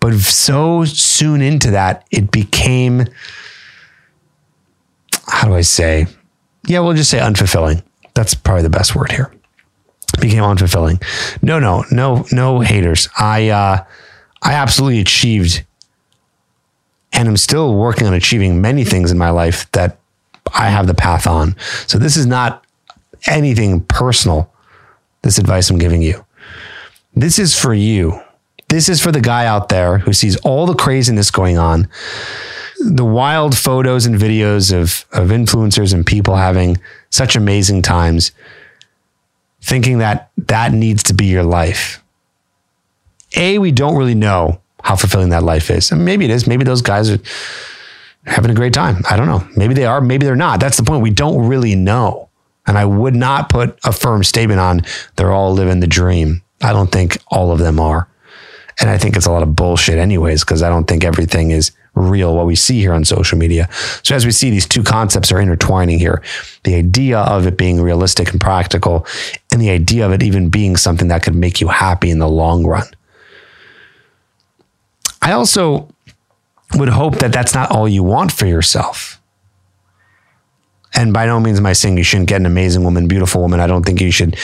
But 0.00 0.14
so 0.14 0.84
soon 0.84 1.42
into 1.42 1.72
that, 1.72 2.06
it 2.10 2.30
became, 2.30 3.04
how 5.26 5.48
do 5.48 5.54
I 5.54 5.60
say? 5.60 6.06
Yeah, 6.66 6.80
we'll 6.80 6.94
just 6.94 7.10
say 7.10 7.18
unfulfilling. 7.18 7.82
That's 8.14 8.34
probably 8.34 8.62
the 8.62 8.70
best 8.70 8.94
word 8.96 9.12
here. 9.12 9.32
Became 10.20 10.42
unfulfilling. 10.42 11.02
No, 11.42 11.58
no, 11.58 11.84
no, 11.90 12.26
no 12.32 12.60
haters. 12.60 13.08
I, 13.18 13.50
uh, 13.50 13.84
I 14.42 14.54
absolutely 14.54 15.00
achieved 15.00 15.64
and 17.12 17.28
I'm 17.28 17.36
still 17.36 17.74
working 17.74 18.06
on 18.06 18.14
achieving 18.14 18.60
many 18.60 18.84
things 18.84 19.10
in 19.10 19.18
my 19.18 19.30
life 19.30 19.70
that 19.72 19.98
I 20.54 20.68
have 20.68 20.86
the 20.86 20.94
path 20.94 21.26
on. 21.26 21.56
So 21.86 21.98
this 21.98 22.16
is 22.16 22.26
not 22.26 22.64
anything 23.26 23.80
personal, 23.80 24.52
this 25.22 25.38
advice 25.38 25.70
I'm 25.70 25.78
giving 25.78 26.02
you. 26.02 26.24
This 27.14 27.38
is 27.38 27.58
for 27.58 27.74
you. 27.74 28.20
This 28.68 28.88
is 28.88 29.00
for 29.00 29.10
the 29.10 29.20
guy 29.20 29.46
out 29.46 29.68
there 29.68 29.98
who 29.98 30.12
sees 30.12 30.36
all 30.38 30.64
the 30.64 30.74
craziness 30.74 31.30
going 31.30 31.58
on, 31.58 31.88
the 32.78 33.04
wild 33.04 33.56
photos 33.56 34.06
and 34.06 34.14
videos 34.16 34.72
of, 34.72 35.04
of 35.12 35.28
influencers 35.28 35.92
and 35.92 36.06
people 36.06 36.36
having 36.36 36.78
such 37.10 37.34
amazing 37.34 37.82
times, 37.82 38.30
thinking 39.60 39.98
that 39.98 40.30
that 40.36 40.72
needs 40.72 41.02
to 41.04 41.14
be 41.14 41.26
your 41.26 41.42
life. 41.42 42.02
A, 43.36 43.58
we 43.58 43.72
don't 43.72 43.96
really 43.96 44.14
know 44.14 44.60
how 44.82 44.96
fulfilling 44.96 45.30
that 45.30 45.42
life 45.42 45.70
is. 45.70 45.90
And 45.92 46.04
maybe 46.04 46.24
it 46.24 46.30
is. 46.30 46.46
Maybe 46.46 46.64
those 46.64 46.82
guys 46.82 47.10
are 47.10 47.18
having 48.26 48.50
a 48.50 48.54
great 48.54 48.72
time. 48.72 49.02
I 49.08 49.16
don't 49.16 49.26
know. 49.26 49.46
Maybe 49.56 49.74
they 49.74 49.86
are. 49.86 50.00
Maybe 50.00 50.26
they're 50.26 50.36
not. 50.36 50.60
That's 50.60 50.76
the 50.76 50.82
point. 50.82 51.02
We 51.02 51.10
don't 51.10 51.46
really 51.46 51.74
know. 51.74 52.28
And 52.66 52.78
I 52.78 52.84
would 52.84 53.14
not 53.14 53.48
put 53.48 53.78
a 53.84 53.92
firm 53.92 54.22
statement 54.22 54.60
on 54.60 54.82
they're 55.16 55.32
all 55.32 55.52
living 55.52 55.80
the 55.80 55.86
dream. 55.86 56.42
I 56.62 56.72
don't 56.72 56.92
think 56.92 57.18
all 57.28 57.50
of 57.50 57.58
them 57.58 57.80
are. 57.80 58.08
And 58.80 58.88
I 58.88 58.96
think 58.96 59.16
it's 59.16 59.26
a 59.26 59.30
lot 59.30 59.42
of 59.42 59.56
bullshit, 59.56 59.98
anyways, 59.98 60.42
because 60.42 60.62
I 60.62 60.68
don't 60.68 60.84
think 60.84 61.04
everything 61.04 61.50
is 61.50 61.72
real 61.94 62.34
what 62.36 62.46
we 62.46 62.54
see 62.54 62.80
here 62.80 62.92
on 62.92 63.04
social 63.04 63.36
media. 63.36 63.68
So 64.02 64.14
as 64.14 64.24
we 64.24 64.32
see, 64.32 64.50
these 64.50 64.66
two 64.66 64.82
concepts 64.82 65.32
are 65.32 65.40
intertwining 65.40 65.98
here 65.98 66.22
the 66.64 66.74
idea 66.74 67.18
of 67.18 67.46
it 67.46 67.56
being 67.56 67.80
realistic 67.80 68.30
and 68.30 68.40
practical, 68.40 69.06
and 69.52 69.60
the 69.60 69.70
idea 69.70 70.06
of 70.06 70.12
it 70.12 70.22
even 70.22 70.48
being 70.48 70.76
something 70.76 71.08
that 71.08 71.22
could 71.22 71.34
make 71.34 71.60
you 71.60 71.68
happy 71.68 72.10
in 72.10 72.18
the 72.18 72.28
long 72.28 72.64
run. 72.64 72.86
I 75.30 75.34
also 75.34 75.88
would 76.74 76.88
hope 76.88 77.20
that 77.20 77.32
that's 77.32 77.54
not 77.54 77.70
all 77.70 77.88
you 77.88 78.02
want 78.02 78.32
for 78.32 78.46
yourself. 78.46 79.20
And 80.92 81.12
by 81.12 81.26
no 81.26 81.38
means 81.38 81.58
am 81.58 81.66
I 81.66 81.72
saying 81.72 81.96
you 81.96 82.02
shouldn't 82.02 82.28
get 82.28 82.40
an 82.40 82.46
amazing 82.46 82.82
woman, 82.82 83.06
beautiful 83.06 83.40
woman. 83.40 83.60
I 83.60 83.68
don't 83.68 83.86
think 83.86 84.00
you 84.00 84.10
should 84.10 84.36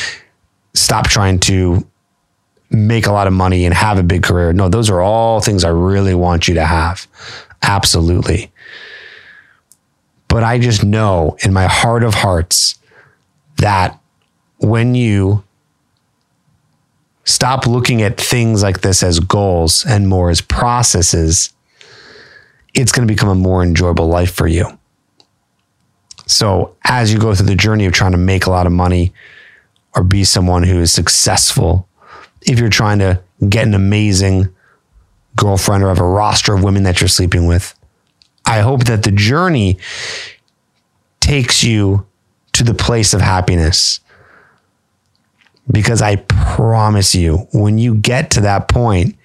stop 0.75 1.09
trying 1.09 1.41
to 1.41 1.85
make 2.71 3.07
a 3.07 3.13
lot 3.13 3.27
of 3.27 3.33
money 3.33 3.65
and 3.65 3.75
have 3.75 3.99
a 3.99 4.05
big 4.05 4.23
career. 4.23 4.53
No, 4.53 4.69
those 4.69 4.89
are 4.89 5.01
all 5.01 5.41
things 5.41 5.65
I 5.65 5.71
really 5.71 6.15
want 6.15 6.47
you 6.47 6.55
to 6.55 6.65
have. 6.65 7.09
Absolutely. 7.63 8.53
But 10.29 10.45
I 10.45 10.61
just 10.61 10.85
know 10.85 11.37
in 11.41 11.53
my 11.53 11.67
heart 11.67 12.05
of 12.05 12.15
hearts 12.15 12.79
that 13.57 13.99
when 14.59 14.95
you 14.95 15.43
stop 17.27 17.67
looking 17.67 18.01
at 18.01 18.19
things 18.19 18.63
like 18.63 18.81
this 18.81 19.03
as 19.03 19.21
goals 19.21 19.85
and 19.85 20.09
more 20.09 20.31
as 20.31 20.41
processes, 20.41 21.53
it's 22.73 22.93
going 22.93 23.07
to 23.07 23.13
become 23.13 23.29
a 23.29 23.35
more 23.35 23.63
enjoyable 23.63 24.07
life 24.07 24.33
for 24.33 24.47
you. 24.47 24.79
So 26.27 26.77
as 26.85 27.13
you 27.13 27.19
go 27.19 27.35
through 27.35 27.47
the 27.47 27.55
journey 27.55 27.87
of 27.87 27.93
trying 27.93 28.13
to 28.13 28.19
make 28.19 28.47
a 28.47 28.51
lot 28.51 28.67
of 28.67 28.73
money 28.73 29.13
or 29.95 30.03
be 30.03 30.25
someone 30.25 30.63
who 30.63 30.81
is 30.81 30.93
successful, 30.93 31.89
if 32.43 32.59
you're 32.59 32.69
trying 32.69 33.01
to 33.01 33.21
get 33.49 33.67
an 33.67 33.75
amazing 33.75 34.49
girlfriend 35.37 35.85
or 35.85 35.89
have 35.89 36.01
a 36.01 36.05
roster 36.05 36.55
of 36.55 36.63
women 36.63 36.85
that 36.85 37.01
you're 37.01 37.09
sleeping 37.09 37.47
with, 37.47 37.75
I 38.45 38.61
hope 38.61 38.85
that 38.85 39.03
the 39.03 39.11
journey 39.11 39.79
takes 41.21 41.65
you 41.65 42.07
to 42.53 42.63
the 42.63 42.75
place 42.75 43.13
of 43.13 43.21
happiness. 43.21 44.01
Because 45.71 46.01
I 46.01 46.17
promise 46.17 47.15
you, 47.15 47.49
when 47.53 47.79
you 47.79 47.95
get 47.95 48.31
to 48.33 48.41
that 48.43 48.69
point, 48.69 49.17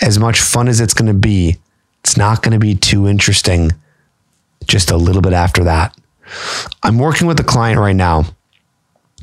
as 0.00 0.18
much 0.18 0.40
fun 0.40 0.68
as 0.68 0.80
it's 0.80 0.94
going 0.94 1.08
to 1.08 1.18
be, 1.18 1.56
it's 2.02 2.16
not 2.16 2.42
going 2.42 2.52
to 2.52 2.58
be 2.58 2.74
too 2.74 3.06
interesting 3.06 3.72
just 4.66 4.90
a 4.90 4.96
little 4.96 5.22
bit 5.22 5.32
after 5.32 5.64
that. 5.64 5.96
I'm 6.82 6.98
working 6.98 7.26
with 7.26 7.40
a 7.40 7.44
client 7.44 7.80
right 7.80 7.96
now. 7.96 8.24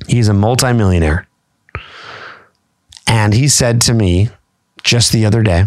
He's 0.07 0.27
a 0.27 0.33
multimillionaire. 0.33 1.27
And 3.07 3.33
he 3.33 3.47
said 3.47 3.81
to 3.81 3.93
me 3.93 4.29
just 4.83 5.11
the 5.11 5.25
other 5.25 5.43
day, 5.43 5.65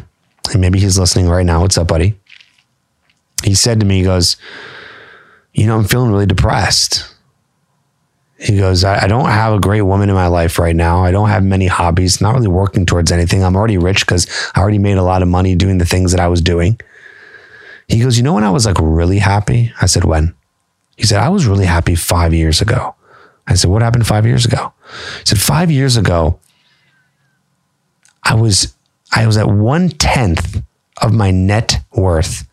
and 0.52 0.60
maybe 0.60 0.78
he's 0.78 0.98
listening 0.98 1.28
right 1.28 1.46
now. 1.46 1.60
What's 1.60 1.78
up, 1.78 1.88
buddy? 1.88 2.18
He 3.44 3.54
said 3.54 3.80
to 3.80 3.86
me, 3.86 3.98
he 3.98 4.04
goes, 4.04 4.36
You 5.52 5.66
know, 5.66 5.76
I'm 5.76 5.84
feeling 5.84 6.10
really 6.10 6.26
depressed. 6.26 7.14
He 8.38 8.56
goes, 8.56 8.84
I, 8.84 9.04
I, 9.04 9.06
don't 9.08 9.28
have 9.28 9.52
a 9.52 9.58
great 9.58 9.82
woman 9.82 10.08
in 10.08 10.14
my 10.14 10.28
life 10.28 10.60
right 10.60 10.76
now. 10.76 11.02
I 11.02 11.10
don't 11.10 11.28
have 11.28 11.42
many 11.42 11.66
hobbies, 11.66 12.20
not 12.20 12.34
really 12.34 12.46
working 12.46 12.86
towards 12.86 13.10
anything. 13.10 13.42
I'm 13.42 13.56
already 13.56 13.78
rich 13.78 14.06
because 14.06 14.28
I 14.54 14.60
already 14.60 14.78
made 14.78 14.96
a 14.96 15.02
lot 15.02 15.22
of 15.22 15.28
money 15.28 15.56
doing 15.56 15.78
the 15.78 15.84
things 15.84 16.12
that 16.12 16.20
I 16.20 16.28
was 16.28 16.40
doing. 16.40 16.80
He 17.88 18.00
goes, 18.00 18.16
You 18.16 18.22
know, 18.22 18.34
when 18.34 18.44
I 18.44 18.50
was 18.50 18.64
like 18.64 18.76
really 18.80 19.18
happy? 19.18 19.72
I 19.80 19.86
said, 19.86 20.04
When? 20.04 20.36
He 20.96 21.04
said, 21.04 21.20
I 21.20 21.30
was 21.30 21.46
really 21.46 21.66
happy 21.66 21.96
five 21.96 22.32
years 22.32 22.60
ago. 22.60 22.94
I 23.48 23.54
said, 23.54 23.70
What 23.70 23.82
happened 23.82 24.06
five 24.06 24.24
years 24.24 24.44
ago? 24.44 24.72
He 25.18 25.26
said, 25.26 25.40
Five 25.40 25.70
years 25.70 25.96
ago, 25.96 26.38
I 28.22 28.34
was 28.34 28.74
I 29.12 29.26
was 29.26 29.36
at 29.36 29.48
one 29.48 29.88
tenth 29.88 30.62
of 31.00 31.12
my 31.12 31.30
net 31.30 31.80
worth. 31.92 32.46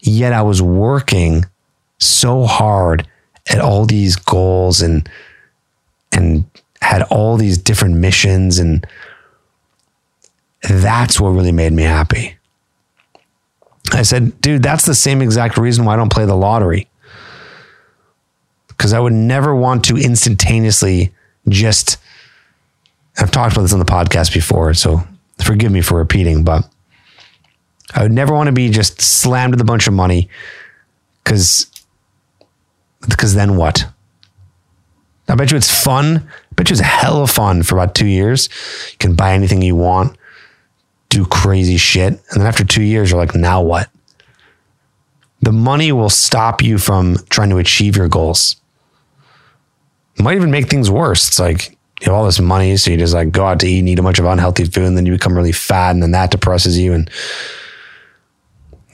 Yet 0.00 0.32
I 0.32 0.42
was 0.42 0.60
working 0.60 1.46
so 1.98 2.44
hard 2.44 3.08
at 3.48 3.60
all 3.60 3.84
these 3.84 4.16
goals 4.16 4.80
and 4.80 5.08
and 6.12 6.44
had 6.80 7.02
all 7.04 7.36
these 7.36 7.58
different 7.58 7.96
missions 7.96 8.58
and 8.58 8.86
that's 10.68 11.20
what 11.20 11.30
really 11.30 11.52
made 11.52 11.72
me 11.72 11.82
happy. 11.82 12.36
I 13.92 14.02
said, 14.02 14.40
dude, 14.40 14.62
that's 14.62 14.86
the 14.86 14.94
same 14.94 15.20
exact 15.20 15.58
reason 15.58 15.84
why 15.84 15.94
I 15.94 15.96
don't 15.96 16.12
play 16.12 16.24
the 16.24 16.36
lottery. 16.36 16.88
Because 18.68 18.92
I 18.92 19.00
would 19.00 19.12
never 19.12 19.54
want 19.54 19.84
to 19.86 19.96
instantaneously 19.96 21.12
just, 21.48 21.98
I've 23.18 23.30
talked 23.30 23.52
about 23.52 23.62
this 23.62 23.72
on 23.72 23.78
the 23.78 23.84
podcast 23.84 24.32
before, 24.32 24.74
so 24.74 25.02
forgive 25.44 25.70
me 25.70 25.80
for 25.80 25.98
repeating, 25.98 26.44
but 26.44 26.68
I 27.94 28.02
would 28.02 28.12
never 28.12 28.32
want 28.32 28.48
to 28.48 28.52
be 28.52 28.70
just 28.70 29.00
slammed 29.00 29.54
with 29.54 29.60
a 29.60 29.64
bunch 29.64 29.86
of 29.86 29.92
money 29.92 30.28
because 31.22 31.70
Because 33.08 33.34
then 33.34 33.56
what? 33.56 33.86
I 35.28 35.34
bet 35.34 35.50
you 35.50 35.56
it's 35.56 35.70
fun. 35.70 36.28
I 36.28 36.54
bet 36.54 36.70
you 36.70 36.74
it's 36.74 36.82
hella 36.82 37.26
fun 37.26 37.62
for 37.62 37.76
about 37.76 37.94
two 37.94 38.06
years. 38.06 38.48
You 38.92 38.98
can 38.98 39.14
buy 39.14 39.32
anything 39.32 39.62
you 39.62 39.76
want, 39.76 40.16
do 41.08 41.24
crazy 41.24 41.76
shit. 41.76 42.12
And 42.12 42.40
then 42.40 42.46
after 42.46 42.64
two 42.64 42.82
years, 42.82 43.10
you're 43.10 43.18
like, 43.18 43.34
now 43.34 43.62
what? 43.62 43.88
The 45.40 45.52
money 45.52 45.92
will 45.92 46.10
stop 46.10 46.62
you 46.62 46.78
from 46.78 47.16
trying 47.28 47.50
to 47.50 47.58
achieve 47.58 47.96
your 47.96 48.08
goals. 48.08 48.56
It 50.16 50.22
might 50.22 50.36
even 50.36 50.50
make 50.50 50.68
things 50.68 50.90
worse. 50.90 51.28
It's 51.28 51.40
like 51.40 51.76
you 52.00 52.06
have 52.06 52.14
all 52.14 52.24
this 52.24 52.40
money, 52.40 52.76
so 52.76 52.90
you 52.90 52.96
just 52.96 53.14
like 53.14 53.30
go 53.32 53.46
out 53.46 53.60
to 53.60 53.66
eat 53.66 53.80
and 53.80 53.88
eat 53.88 53.98
a 53.98 54.02
bunch 54.02 54.18
of 54.18 54.26
unhealthy 54.26 54.64
food, 54.64 54.84
and 54.84 54.96
then 54.96 55.06
you 55.06 55.12
become 55.12 55.36
really 55.36 55.52
fat, 55.52 55.90
and 55.90 56.02
then 56.02 56.12
that 56.12 56.30
depresses 56.30 56.78
you, 56.78 56.92
and 56.92 57.10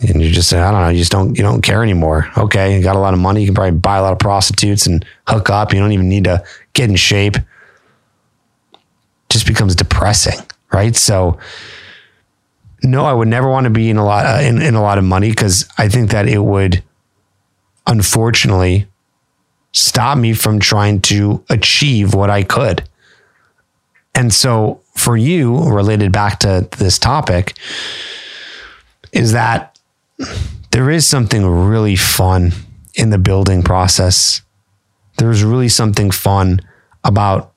and 0.00 0.22
you 0.22 0.30
just 0.30 0.48
say, 0.48 0.58
I 0.58 0.70
don't 0.70 0.80
know, 0.80 0.88
you 0.88 0.98
just 0.98 1.12
don't 1.12 1.36
you 1.36 1.42
don't 1.42 1.62
care 1.62 1.82
anymore. 1.82 2.30
Okay, 2.36 2.76
you 2.76 2.82
got 2.82 2.96
a 2.96 3.00
lot 3.00 3.14
of 3.14 3.20
money, 3.20 3.40
you 3.40 3.46
can 3.46 3.54
probably 3.54 3.78
buy 3.78 3.98
a 3.98 4.02
lot 4.02 4.12
of 4.12 4.18
prostitutes 4.18 4.86
and 4.86 5.04
hook 5.26 5.50
up. 5.50 5.72
You 5.72 5.80
don't 5.80 5.92
even 5.92 6.08
need 6.08 6.24
to 6.24 6.42
get 6.72 6.88
in 6.88 6.96
shape. 6.96 7.36
It 7.36 7.44
Just 9.28 9.46
becomes 9.46 9.76
depressing, 9.76 10.40
right? 10.72 10.96
So 10.96 11.38
no, 12.82 13.04
I 13.04 13.12
would 13.12 13.28
never 13.28 13.48
want 13.48 13.64
to 13.64 13.70
be 13.70 13.90
in 13.90 13.98
a 13.98 14.04
lot 14.04 14.24
uh, 14.24 14.40
in, 14.42 14.60
in 14.62 14.74
a 14.74 14.82
lot 14.82 14.98
of 14.98 15.04
money 15.04 15.30
because 15.30 15.68
I 15.76 15.88
think 15.88 16.10
that 16.10 16.28
it 16.28 16.38
would 16.38 16.82
unfortunately 17.86 18.86
stop 19.72 20.18
me 20.18 20.32
from 20.32 20.58
trying 20.58 21.00
to 21.02 21.44
achieve 21.50 22.14
what 22.14 22.30
I 22.30 22.42
could. 22.42 22.88
And 24.14 24.32
so 24.32 24.80
for 24.96 25.16
you, 25.16 25.58
related 25.58 26.10
back 26.12 26.40
to 26.40 26.68
this 26.78 26.98
topic, 26.98 27.56
is 29.12 29.32
that 29.32 29.69
there 30.70 30.90
is 30.90 31.06
something 31.06 31.46
really 31.46 31.96
fun 31.96 32.52
in 32.94 33.10
the 33.10 33.18
building 33.18 33.62
process. 33.62 34.42
There's 35.18 35.42
really 35.44 35.68
something 35.68 36.10
fun 36.10 36.60
about 37.04 37.52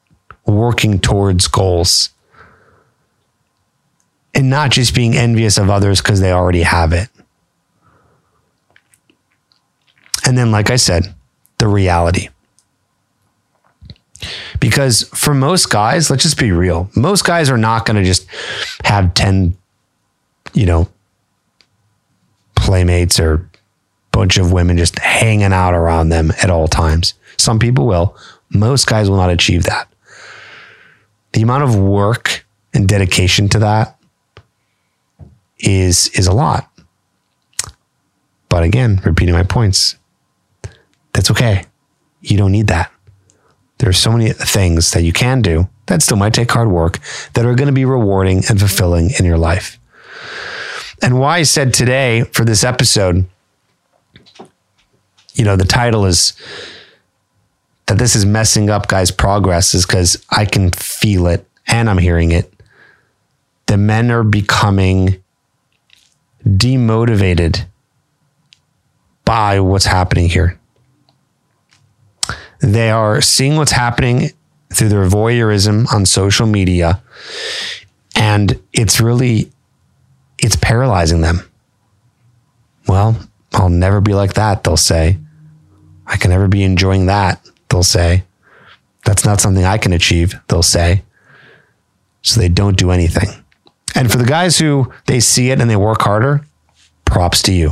working 0.45 0.99
towards 0.99 1.47
goals 1.47 2.09
and 4.33 4.49
not 4.49 4.71
just 4.71 4.95
being 4.95 5.15
envious 5.15 5.57
of 5.57 5.69
others 5.69 6.01
because 6.01 6.19
they 6.19 6.31
already 6.31 6.63
have 6.63 6.91
it. 6.93 7.09
And 10.25 10.37
then, 10.37 10.51
like 10.51 10.69
I 10.69 10.77
said, 10.77 11.13
the 11.57 11.67
reality. 11.67 12.29
Because 14.59 15.03
for 15.09 15.33
most 15.33 15.69
guys, 15.69 16.09
let's 16.09 16.23
just 16.23 16.39
be 16.39 16.51
real. 16.51 16.89
Most 16.95 17.25
guys 17.25 17.49
are 17.49 17.57
not 17.57 17.85
going 17.85 17.97
to 17.97 18.03
just 18.03 18.25
have 18.85 19.13
10, 19.13 19.57
you 20.53 20.65
know, 20.65 20.89
playmates 22.63 23.19
or 23.19 23.49
bunch 24.11 24.37
of 24.37 24.53
women 24.53 24.77
just 24.77 24.97
hanging 24.99 25.51
out 25.51 25.73
around 25.73 26.09
them 26.09 26.31
at 26.41 26.49
all 26.49 26.67
times. 26.67 27.13
Some 27.37 27.59
people 27.59 27.85
will. 27.85 28.15
Most 28.49 28.87
guys 28.87 29.09
will 29.09 29.17
not 29.17 29.29
achieve 29.29 29.63
that. 29.63 29.87
The 31.33 31.41
amount 31.41 31.63
of 31.63 31.75
work 31.75 32.45
and 32.73 32.87
dedication 32.87 33.49
to 33.49 33.59
that 33.59 33.97
is 35.59 36.07
is 36.09 36.27
a 36.27 36.33
lot. 36.33 36.69
But 38.49 38.63
again, 38.63 39.01
repeating 39.03 39.33
my 39.33 39.43
points, 39.43 39.97
that's 41.11 41.31
okay. 41.31 41.65
You 42.21 42.37
don't 42.37 42.51
need 42.51 42.67
that. 42.67 42.91
There 43.79 43.89
are 43.89 43.93
so 43.93 44.11
many 44.11 44.31
things 44.31 44.91
that 44.91 45.03
you 45.03 45.11
can 45.11 45.41
do 45.41 45.67
that 45.87 46.01
still 46.01 46.17
might 46.17 46.33
take 46.33 46.51
hard 46.51 46.69
work 46.69 46.99
that 47.33 47.45
are 47.45 47.55
going 47.55 47.67
to 47.67 47.73
be 47.73 47.83
rewarding 47.83 48.43
and 48.47 48.59
fulfilling 48.59 49.09
in 49.19 49.25
your 49.25 49.37
life. 49.37 49.79
And 51.03 51.19
why 51.19 51.39
I 51.39 51.43
said 51.43 51.73
today 51.73 52.23
for 52.23 52.45
this 52.45 52.63
episode, 52.63 53.25
you 55.33 55.43
know, 55.43 55.57
the 55.57 55.65
title 55.65 56.05
is 56.05 56.31
that 57.87 57.97
this 57.97 58.15
is 58.15 58.25
messing 58.25 58.69
up 58.69 58.87
guys' 58.87 59.11
progress 59.11 59.75
is 59.75 59.85
because 59.85 60.25
I 60.29 60.45
can 60.45 60.71
feel 60.71 61.27
it 61.27 61.45
and 61.67 61.89
I'm 61.89 61.97
hearing 61.97 62.31
it. 62.31 62.53
The 63.65 63.75
men 63.75 64.11
are 64.11 64.23
becoming 64.23 65.21
demotivated 66.45 67.65
by 69.25 69.59
what's 69.59 69.85
happening 69.85 70.29
here. 70.29 70.57
They 72.61 72.91
are 72.91 73.19
seeing 73.19 73.57
what's 73.57 73.73
happening 73.73 74.31
through 74.71 74.89
their 74.89 75.05
voyeurism 75.05 75.91
on 75.91 76.05
social 76.05 76.47
media. 76.47 77.01
And 78.15 78.57
it's 78.71 79.01
really, 79.01 79.51
it's 80.43 80.55
paralyzing 80.55 81.21
them. 81.21 81.49
Well, 82.87 83.17
I'll 83.53 83.69
never 83.69 84.01
be 84.01 84.13
like 84.13 84.33
that, 84.33 84.63
they'll 84.63 84.77
say. 84.77 85.17
I 86.05 86.17
can 86.17 86.31
never 86.31 86.47
be 86.47 86.63
enjoying 86.63 87.05
that, 87.05 87.47
they'll 87.69 87.83
say. 87.83 88.23
That's 89.05 89.25
not 89.25 89.41
something 89.41 89.63
I 89.63 89.77
can 89.77 89.93
achieve, 89.93 90.35
they'll 90.47 90.63
say. 90.63 91.03
So 92.21 92.39
they 92.39 92.49
don't 92.49 92.77
do 92.77 92.91
anything. 92.91 93.29
And 93.95 94.11
for 94.11 94.17
the 94.17 94.25
guys 94.25 94.57
who 94.57 94.91
they 95.05 95.19
see 95.19 95.51
it 95.51 95.61
and 95.61 95.69
they 95.69 95.75
work 95.75 96.01
harder, 96.01 96.45
props 97.05 97.41
to 97.43 97.53
you. 97.53 97.71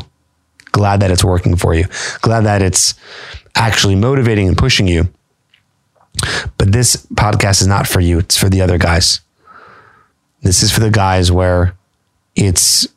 Glad 0.72 1.02
that 1.02 1.12
it's 1.12 1.24
working 1.24 1.56
for 1.56 1.74
you. 1.74 1.86
Glad 2.22 2.42
that 2.42 2.62
it's 2.62 2.94
actually 3.56 3.96
motivating 3.96 4.48
and 4.48 4.58
pushing 4.58 4.88
you. 4.88 5.12
But 6.58 6.72
this 6.72 7.06
podcast 7.08 7.62
is 7.62 7.68
not 7.68 7.88
for 7.88 8.00
you, 8.00 8.20
it's 8.20 8.38
for 8.38 8.50
the 8.50 8.62
other 8.62 8.78
guys. 8.78 9.22
This 10.42 10.64
is 10.64 10.72
for 10.72 10.80
the 10.80 10.92
guys 10.92 11.32
where 11.32 11.76
it's 12.42 12.88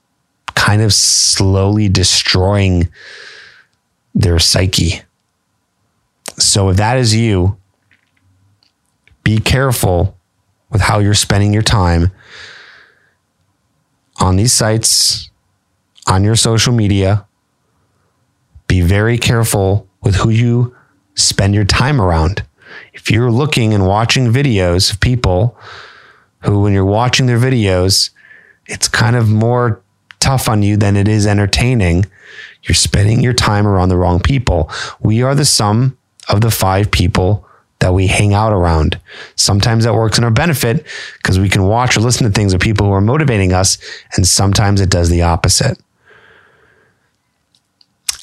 kind 0.55 0.83
of 0.83 0.93
slowly 0.93 1.89
destroying 1.89 2.89
their 4.15 4.39
psyche. 4.39 5.03
So 6.39 6.71
if 6.71 6.77
that 6.79 6.97
is 6.99 7.15
you, 7.15 7.59
be 9.23 9.39
careful 9.39 10.17
with 10.71 10.81
how 10.81 10.99
you're 10.99 11.15
spending 11.15 11.53
your 11.53 11.63
time 11.63 12.11
on 14.21 14.37
these 14.37 14.53
sites, 14.53 15.31
on 16.07 16.25
your 16.25 16.37
social 16.37 16.73
media. 16.73 17.27
Be 18.67 18.81
very 18.81 19.19
careful 19.19 19.89
with 20.03 20.17
who 20.17 20.31
you 20.31 20.75
spend 21.15 21.55
your 21.55 21.65
time 21.65 22.01
around. 22.01 22.45
If 22.93 23.11
you're 23.11 23.31
looking 23.31 23.73
and 23.75 23.87
watching 23.87 24.33
videos 24.33 24.93
of 24.93 25.01
people 25.01 25.57
who, 26.41 26.61
when 26.61 26.73
you're 26.73 26.85
watching 26.85 27.27
their 27.27 27.39
videos, 27.39 28.11
it's 28.67 28.89
kind 28.89 29.17
of 29.17 29.29
more 29.29 29.81
tough 30.21 30.49
on 30.49 30.63
you 30.63 30.77
than 30.77 30.97
it 30.97 31.07
is 31.07 31.27
entertaining, 31.27 32.07
you're 32.63 32.75
spending 32.75 33.21
your 33.21 33.35
time 33.35 33.67
around 33.67 33.91
the 33.91 33.97
wrong 33.97 34.21
people. 34.21 34.71
We 35.01 35.23
are 35.23 35.35
the 35.35 35.45
sum 35.45 35.99
of 36.29 36.41
the 36.41 36.51
five 36.51 36.91
people 36.91 37.47
that 37.81 37.93
we 37.93 38.07
hang 38.07 38.33
out 38.33 38.53
around. 38.53 38.99
Sometimes 39.37 39.85
that 39.85 39.93
works 39.93 40.17
in 40.17 40.25
our 40.25 40.31
benefit 40.31 40.87
because 41.19 41.39
we 41.39 41.51
can 41.51 41.65
watch 41.65 41.97
or 41.97 42.01
listen 42.01 42.25
to 42.25 42.33
things 42.33 42.55
of 42.55 42.61
people 42.61 42.87
who 42.87 42.93
are 42.93 43.03
motivating 43.03 43.53
us, 43.53 43.77
and 44.17 44.27
sometimes 44.27 44.81
it 44.81 44.89
does 44.89 45.11
the 45.11 45.21
opposite. 45.21 45.79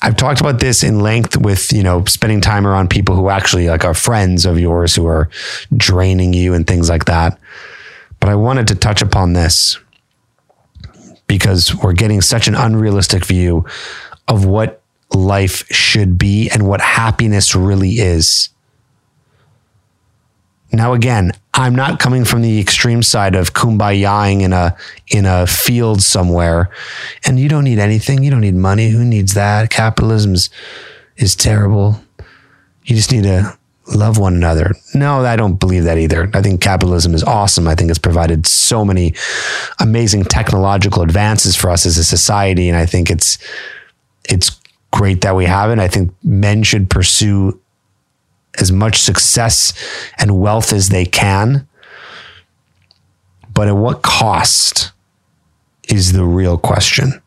I've 0.01 0.15
talked 0.15 0.41
about 0.41 0.59
this 0.59 0.81
in 0.81 1.01
length 1.01 1.37
with, 1.37 1.71
you 1.71 1.83
know, 1.83 2.03
spending 2.05 2.41
time 2.41 2.65
around 2.65 2.89
people 2.89 3.15
who 3.15 3.29
actually 3.29 3.67
like 3.67 3.85
are 3.85 3.93
friends 3.93 4.47
of 4.47 4.59
yours 4.59 4.95
who 4.95 5.05
are 5.05 5.29
draining 5.77 6.33
you 6.33 6.55
and 6.55 6.65
things 6.65 6.89
like 6.89 7.05
that. 7.05 7.39
But 8.19 8.29
I 8.29 8.35
wanted 8.35 8.67
to 8.69 8.75
touch 8.75 9.03
upon 9.03 9.33
this 9.33 9.77
because 11.31 11.73
we're 11.73 11.93
getting 11.93 12.19
such 12.19 12.49
an 12.49 12.55
unrealistic 12.55 13.23
view 13.23 13.65
of 14.27 14.43
what 14.43 14.81
life 15.13 15.65
should 15.71 16.17
be 16.17 16.49
and 16.49 16.67
what 16.67 16.81
happiness 16.81 17.55
really 17.55 17.91
is. 17.91 18.49
Now, 20.73 20.91
again, 20.91 21.31
I'm 21.53 21.73
not 21.73 21.99
coming 21.99 22.25
from 22.25 22.41
the 22.41 22.59
extreme 22.59 23.01
side 23.01 23.35
of 23.35 23.53
kumbayaing 23.53 24.41
in 24.41 24.51
a 24.51 24.75
in 25.07 25.25
a 25.25 25.47
field 25.47 26.01
somewhere, 26.01 26.69
and 27.25 27.39
you 27.39 27.47
don't 27.47 27.63
need 27.63 27.79
anything. 27.79 28.23
You 28.23 28.31
don't 28.31 28.41
need 28.41 28.55
money. 28.55 28.89
Who 28.89 29.05
needs 29.05 29.33
that? 29.33 29.69
Capitalism 29.69 30.35
is 31.15 31.35
terrible. 31.37 32.03
You 32.83 32.97
just 32.97 33.13
need 33.13 33.23
to 33.23 33.57
love 33.87 34.17
one 34.17 34.35
another. 34.35 34.73
No, 34.93 35.25
I 35.25 35.35
don't 35.35 35.59
believe 35.59 35.83
that 35.85 35.97
either. 35.97 36.29
I 36.33 36.41
think 36.41 36.61
capitalism 36.61 37.13
is 37.13 37.23
awesome. 37.23 37.67
I 37.67 37.75
think 37.75 37.89
it's 37.89 37.99
provided 37.99 38.45
so 38.45 38.85
many 38.85 39.13
amazing 39.79 40.23
technological 40.25 41.01
advances 41.01 41.55
for 41.55 41.69
us 41.69 41.85
as 41.85 41.97
a 41.97 42.03
society, 42.03 42.69
and 42.69 42.77
I 42.77 42.85
think 42.85 43.09
it's 43.09 43.37
it's 44.29 44.59
great 44.91 45.21
that 45.21 45.35
we 45.35 45.45
have 45.45 45.71
it. 45.71 45.79
I 45.79 45.87
think 45.87 46.13
men 46.23 46.63
should 46.63 46.89
pursue 46.89 47.59
as 48.59 48.71
much 48.71 49.01
success 49.01 49.73
and 50.19 50.39
wealth 50.39 50.73
as 50.73 50.89
they 50.89 51.05
can. 51.05 51.67
But 53.53 53.67
at 53.67 53.75
what 53.75 54.01
cost 54.01 54.91
is 55.89 56.13
the 56.13 56.23
real 56.23 56.57
question. 56.57 57.21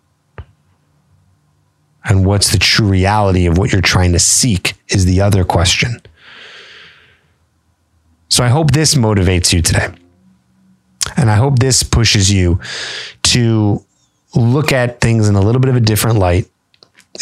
And 2.04 2.26
what's 2.26 2.52
the 2.52 2.58
true 2.58 2.86
reality 2.86 3.46
of 3.46 3.56
what 3.56 3.72
you're 3.72 3.80
trying 3.80 4.12
to 4.12 4.18
seek 4.18 4.74
is 4.88 5.06
the 5.06 5.20
other 5.22 5.44
question. 5.44 6.00
So 8.28 8.44
I 8.44 8.48
hope 8.48 8.72
this 8.72 8.94
motivates 8.94 9.52
you 9.52 9.62
today. 9.62 9.88
And 11.16 11.30
I 11.30 11.36
hope 11.36 11.58
this 11.58 11.82
pushes 11.82 12.32
you 12.32 12.60
to 13.24 13.84
look 14.34 14.72
at 14.72 15.00
things 15.00 15.28
in 15.28 15.34
a 15.34 15.40
little 15.40 15.60
bit 15.60 15.68
of 15.68 15.76
a 15.76 15.80
different 15.80 16.18
light. 16.18 16.48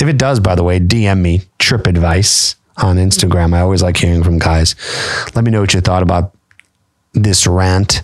If 0.01 0.09
it 0.09 0.19
does, 0.19 0.41
by 0.41 0.55
the 0.55 0.63
way, 0.63 0.81
DM 0.81 1.21
me, 1.21 1.43
Trip 1.59 1.87
Advice 1.87 2.57
on 2.79 2.97
Instagram. 2.97 3.55
I 3.55 3.61
always 3.61 3.83
like 3.83 3.97
hearing 3.97 4.23
from 4.23 4.39
guys. 4.39 4.75
Let 5.35 5.45
me 5.45 5.51
know 5.51 5.61
what 5.61 5.75
you 5.75 5.81
thought 5.81 6.03
about 6.03 6.35
this 7.13 7.47
rant 7.47 8.03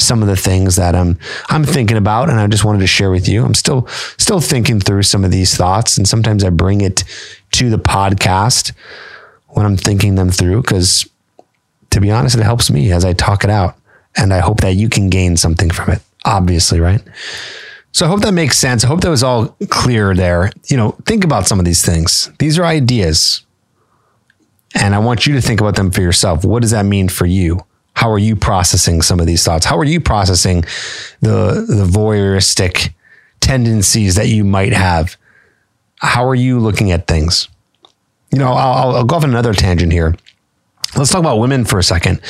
some 0.00 0.22
of 0.22 0.28
the 0.28 0.36
things 0.36 0.76
that 0.76 0.94
I'm 0.94 1.18
I'm 1.50 1.64
thinking 1.64 1.98
about 1.98 2.30
and 2.30 2.40
I 2.40 2.46
just 2.46 2.64
wanted 2.64 2.80
to 2.80 2.86
share 2.86 3.10
with 3.10 3.28
you. 3.28 3.44
I'm 3.44 3.54
still 3.54 3.86
still 4.16 4.40
thinking 4.40 4.80
through 4.80 5.02
some 5.02 5.24
of 5.24 5.30
these 5.30 5.54
thoughts 5.56 5.98
and 5.98 6.08
sometimes 6.08 6.42
I 6.42 6.48
bring 6.48 6.80
it 6.80 7.04
to 7.52 7.68
the 7.68 7.78
podcast 7.78 8.72
when 9.48 9.66
I'm 9.66 9.76
thinking 9.76 10.14
them 10.14 10.30
through 10.30 10.62
cuz 10.62 11.08
to 11.90 12.00
be 12.00 12.10
honest 12.10 12.36
it 12.36 12.42
helps 12.42 12.70
me 12.70 12.92
as 12.92 13.04
I 13.04 13.12
talk 13.12 13.44
it 13.44 13.50
out 13.50 13.76
and 14.16 14.32
I 14.32 14.38
hope 14.40 14.60
that 14.60 14.74
you 14.74 14.88
can 14.88 15.08
gain 15.08 15.36
something 15.36 15.70
from 15.70 15.90
it. 15.90 16.02
Obviously, 16.24 16.80
right? 16.80 17.00
So 17.92 18.06
I 18.06 18.08
hope 18.08 18.20
that 18.20 18.32
makes 18.32 18.56
sense. 18.56 18.84
I 18.84 18.88
hope 18.88 19.00
that 19.00 19.10
was 19.10 19.22
all 19.22 19.56
clear 19.68 20.14
there. 20.14 20.52
You 20.66 20.76
know, 20.76 20.92
think 21.06 21.24
about 21.24 21.46
some 21.46 21.58
of 21.58 21.64
these 21.64 21.84
things. 21.84 22.30
These 22.38 22.58
are 22.58 22.64
ideas. 22.64 23.42
And 24.74 24.94
I 24.94 24.98
want 24.98 25.26
you 25.26 25.34
to 25.34 25.40
think 25.40 25.60
about 25.60 25.76
them 25.76 25.90
for 25.90 26.00
yourself. 26.00 26.44
What 26.44 26.62
does 26.62 26.70
that 26.70 26.84
mean 26.84 27.08
for 27.08 27.26
you? 27.26 27.64
How 27.94 28.10
are 28.10 28.18
you 28.18 28.36
processing 28.36 29.02
some 29.02 29.18
of 29.18 29.26
these 29.26 29.44
thoughts? 29.44 29.66
How 29.66 29.76
are 29.78 29.84
you 29.84 30.00
processing 30.00 30.62
the 31.20 31.66
the 31.68 31.84
voyeuristic 31.84 32.94
tendencies 33.40 34.14
that 34.14 34.28
you 34.28 34.44
might 34.44 34.72
have? 34.72 35.16
How 35.96 36.26
are 36.28 36.36
you 36.36 36.60
looking 36.60 36.92
at 36.92 37.06
things? 37.06 37.48
You 38.30 38.38
know, 38.38 38.52
I'll, 38.52 38.94
I'll 38.94 39.04
go 39.04 39.16
off 39.16 39.24
on 39.24 39.30
another 39.30 39.52
tangent 39.52 39.92
here. 39.92 40.14
Let's 40.96 41.10
talk 41.10 41.20
about 41.20 41.38
women 41.38 41.64
for 41.64 41.78
a 41.78 41.82
second. 41.82 42.20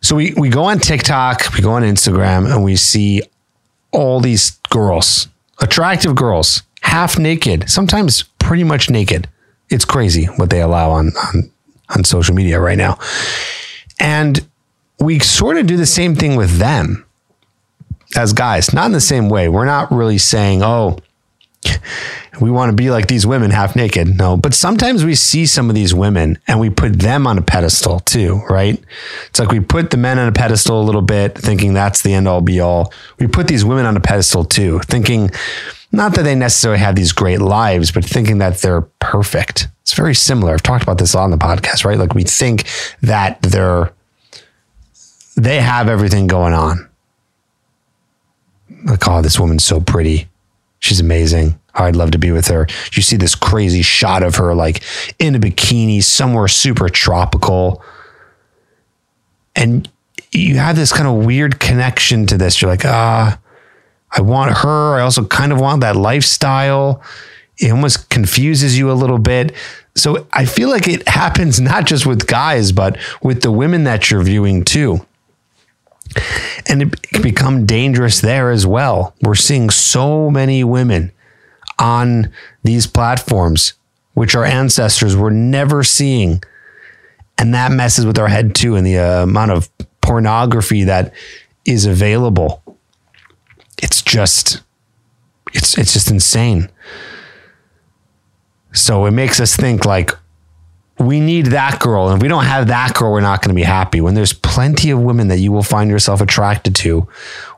So 0.00 0.16
we 0.16 0.32
we 0.36 0.48
go 0.48 0.64
on 0.64 0.78
TikTok, 0.78 1.52
we 1.54 1.60
go 1.60 1.72
on 1.72 1.82
Instagram, 1.82 2.52
and 2.52 2.64
we 2.64 2.76
see 2.76 3.22
all 3.92 4.20
these 4.20 4.52
girls, 4.70 5.28
attractive 5.60 6.14
girls, 6.14 6.62
half 6.82 7.18
naked, 7.18 7.68
sometimes 7.68 8.22
pretty 8.38 8.64
much 8.64 8.88
naked. 8.88 9.28
It's 9.68 9.84
crazy 9.84 10.26
what 10.26 10.50
they 10.50 10.62
allow 10.62 10.90
on 10.90 11.12
on, 11.16 11.50
on 11.90 12.04
social 12.04 12.34
media 12.34 12.60
right 12.60 12.78
now. 12.78 12.98
And 13.98 14.46
we 14.98 15.18
sort 15.18 15.56
of 15.58 15.66
do 15.66 15.76
the 15.76 15.86
same 15.86 16.14
thing 16.14 16.36
with 16.36 16.58
them 16.58 17.04
as 18.16 18.32
guys, 18.32 18.72
not 18.72 18.86
in 18.86 18.92
the 18.92 19.00
same 19.00 19.28
way. 19.28 19.48
We're 19.48 19.66
not 19.66 19.90
really 19.92 20.18
saying, 20.18 20.62
oh, 20.62 20.98
we 22.40 22.50
want 22.50 22.70
to 22.70 22.76
be 22.76 22.90
like 22.90 23.08
these 23.08 23.26
women 23.26 23.50
half 23.50 23.74
naked. 23.74 24.16
No, 24.16 24.36
but 24.36 24.54
sometimes 24.54 25.04
we 25.04 25.14
see 25.14 25.46
some 25.46 25.68
of 25.68 25.74
these 25.74 25.94
women 25.94 26.38
and 26.46 26.60
we 26.60 26.70
put 26.70 26.98
them 26.98 27.26
on 27.26 27.38
a 27.38 27.42
pedestal 27.42 28.00
too, 28.00 28.42
right? 28.48 28.82
It's 29.28 29.40
like 29.40 29.50
we 29.50 29.60
put 29.60 29.90
the 29.90 29.96
men 29.96 30.18
on 30.18 30.28
a 30.28 30.32
pedestal 30.32 30.80
a 30.80 30.84
little 30.84 31.02
bit, 31.02 31.36
thinking 31.36 31.74
that's 31.74 32.02
the 32.02 32.14
end 32.14 32.28
all 32.28 32.40
be 32.40 32.60
all. 32.60 32.92
We 33.18 33.26
put 33.26 33.48
these 33.48 33.64
women 33.64 33.86
on 33.86 33.96
a 33.96 34.00
pedestal 34.00 34.44
too, 34.44 34.80
thinking 34.80 35.30
not 35.92 36.14
that 36.14 36.22
they 36.22 36.34
necessarily 36.34 36.78
have 36.78 36.94
these 36.94 37.12
great 37.12 37.40
lives, 37.40 37.90
but 37.90 38.04
thinking 38.04 38.38
that 38.38 38.58
they're 38.58 38.82
perfect. 39.00 39.68
It's 39.82 39.94
very 39.94 40.14
similar. 40.14 40.52
I've 40.52 40.62
talked 40.62 40.84
about 40.84 40.98
this 40.98 41.16
on 41.16 41.32
the 41.32 41.36
podcast, 41.36 41.84
right? 41.84 41.98
Like 41.98 42.14
we 42.14 42.22
think 42.22 42.64
that 43.02 43.42
they're 43.42 43.92
they 45.36 45.60
have 45.60 45.88
everything 45.88 46.26
going 46.26 46.52
on. 46.52 46.88
Like, 48.84 49.06
oh, 49.08 49.22
this 49.22 49.38
woman's 49.38 49.64
so 49.64 49.80
pretty. 49.80 50.29
She's 50.80 51.00
amazing. 51.00 51.58
I'd 51.74 51.96
love 51.96 52.10
to 52.12 52.18
be 52.18 52.32
with 52.32 52.48
her. 52.48 52.66
You 52.92 53.02
see 53.02 53.16
this 53.16 53.34
crazy 53.34 53.82
shot 53.82 54.22
of 54.22 54.36
her 54.36 54.54
like 54.54 54.82
in 55.18 55.34
a 55.34 55.38
bikini 55.38 56.02
somewhere 56.02 56.48
super 56.48 56.88
tropical. 56.88 57.82
And 59.54 59.88
you 60.32 60.56
have 60.56 60.76
this 60.76 60.92
kind 60.92 61.08
of 61.08 61.24
weird 61.24 61.60
connection 61.60 62.26
to 62.26 62.36
this. 62.36 62.60
You're 62.60 62.70
like, 62.70 62.84
ah, 62.84 63.38
I 64.10 64.22
want 64.22 64.56
her. 64.58 64.98
I 64.98 65.02
also 65.02 65.24
kind 65.24 65.52
of 65.52 65.60
want 65.60 65.82
that 65.82 65.96
lifestyle. 65.96 67.02
It 67.58 67.70
almost 67.70 68.08
confuses 68.10 68.78
you 68.78 68.90
a 68.90 68.94
little 68.94 69.18
bit. 69.18 69.54
So 69.94 70.26
I 70.32 70.46
feel 70.46 70.70
like 70.70 70.88
it 70.88 71.06
happens 71.08 71.60
not 71.60 71.84
just 71.84 72.06
with 72.06 72.26
guys, 72.26 72.72
but 72.72 72.96
with 73.22 73.42
the 73.42 73.52
women 73.52 73.84
that 73.84 74.10
you're 74.10 74.22
viewing 74.22 74.64
too. 74.64 75.04
And 76.66 76.82
it 76.82 77.02
can 77.02 77.22
become 77.22 77.66
dangerous 77.66 78.20
there 78.20 78.50
as 78.50 78.66
well. 78.66 79.14
We're 79.22 79.34
seeing 79.34 79.70
so 79.70 80.30
many 80.30 80.64
women 80.64 81.12
on 81.78 82.32
these 82.62 82.86
platforms, 82.86 83.74
which 84.14 84.34
our 84.34 84.44
ancestors 84.44 85.16
were 85.16 85.30
never 85.30 85.82
seeing. 85.82 86.42
And 87.38 87.54
that 87.54 87.72
messes 87.72 88.04
with 88.04 88.18
our 88.18 88.28
head 88.28 88.54
too, 88.54 88.76
and 88.76 88.86
the 88.86 88.98
uh, 88.98 89.22
amount 89.22 89.52
of 89.52 89.70
pornography 90.02 90.84
that 90.84 91.14
is 91.64 91.86
available. 91.86 92.62
It's 93.82 94.02
just, 94.02 94.60
it's 95.54 95.78
it's 95.78 95.94
just 95.94 96.10
insane. 96.10 96.70
So 98.72 99.06
it 99.06 99.12
makes 99.12 99.40
us 99.40 99.56
think 99.56 99.86
like, 99.86 100.12
we 101.00 101.18
need 101.18 101.46
that 101.46 101.80
girl. 101.80 102.08
And 102.08 102.18
if 102.18 102.22
we 102.22 102.28
don't 102.28 102.44
have 102.44 102.68
that 102.68 102.94
girl, 102.94 103.12
we're 103.12 103.22
not 103.22 103.40
going 103.40 103.48
to 103.48 103.54
be 103.54 103.62
happy. 103.62 104.02
When 104.02 104.14
there's 104.14 104.34
plenty 104.34 104.90
of 104.90 105.00
women 105.00 105.28
that 105.28 105.38
you 105.38 105.50
will 105.50 105.62
find 105.62 105.88
yourself 105.88 106.20
attracted 106.20 106.74
to 106.76 107.08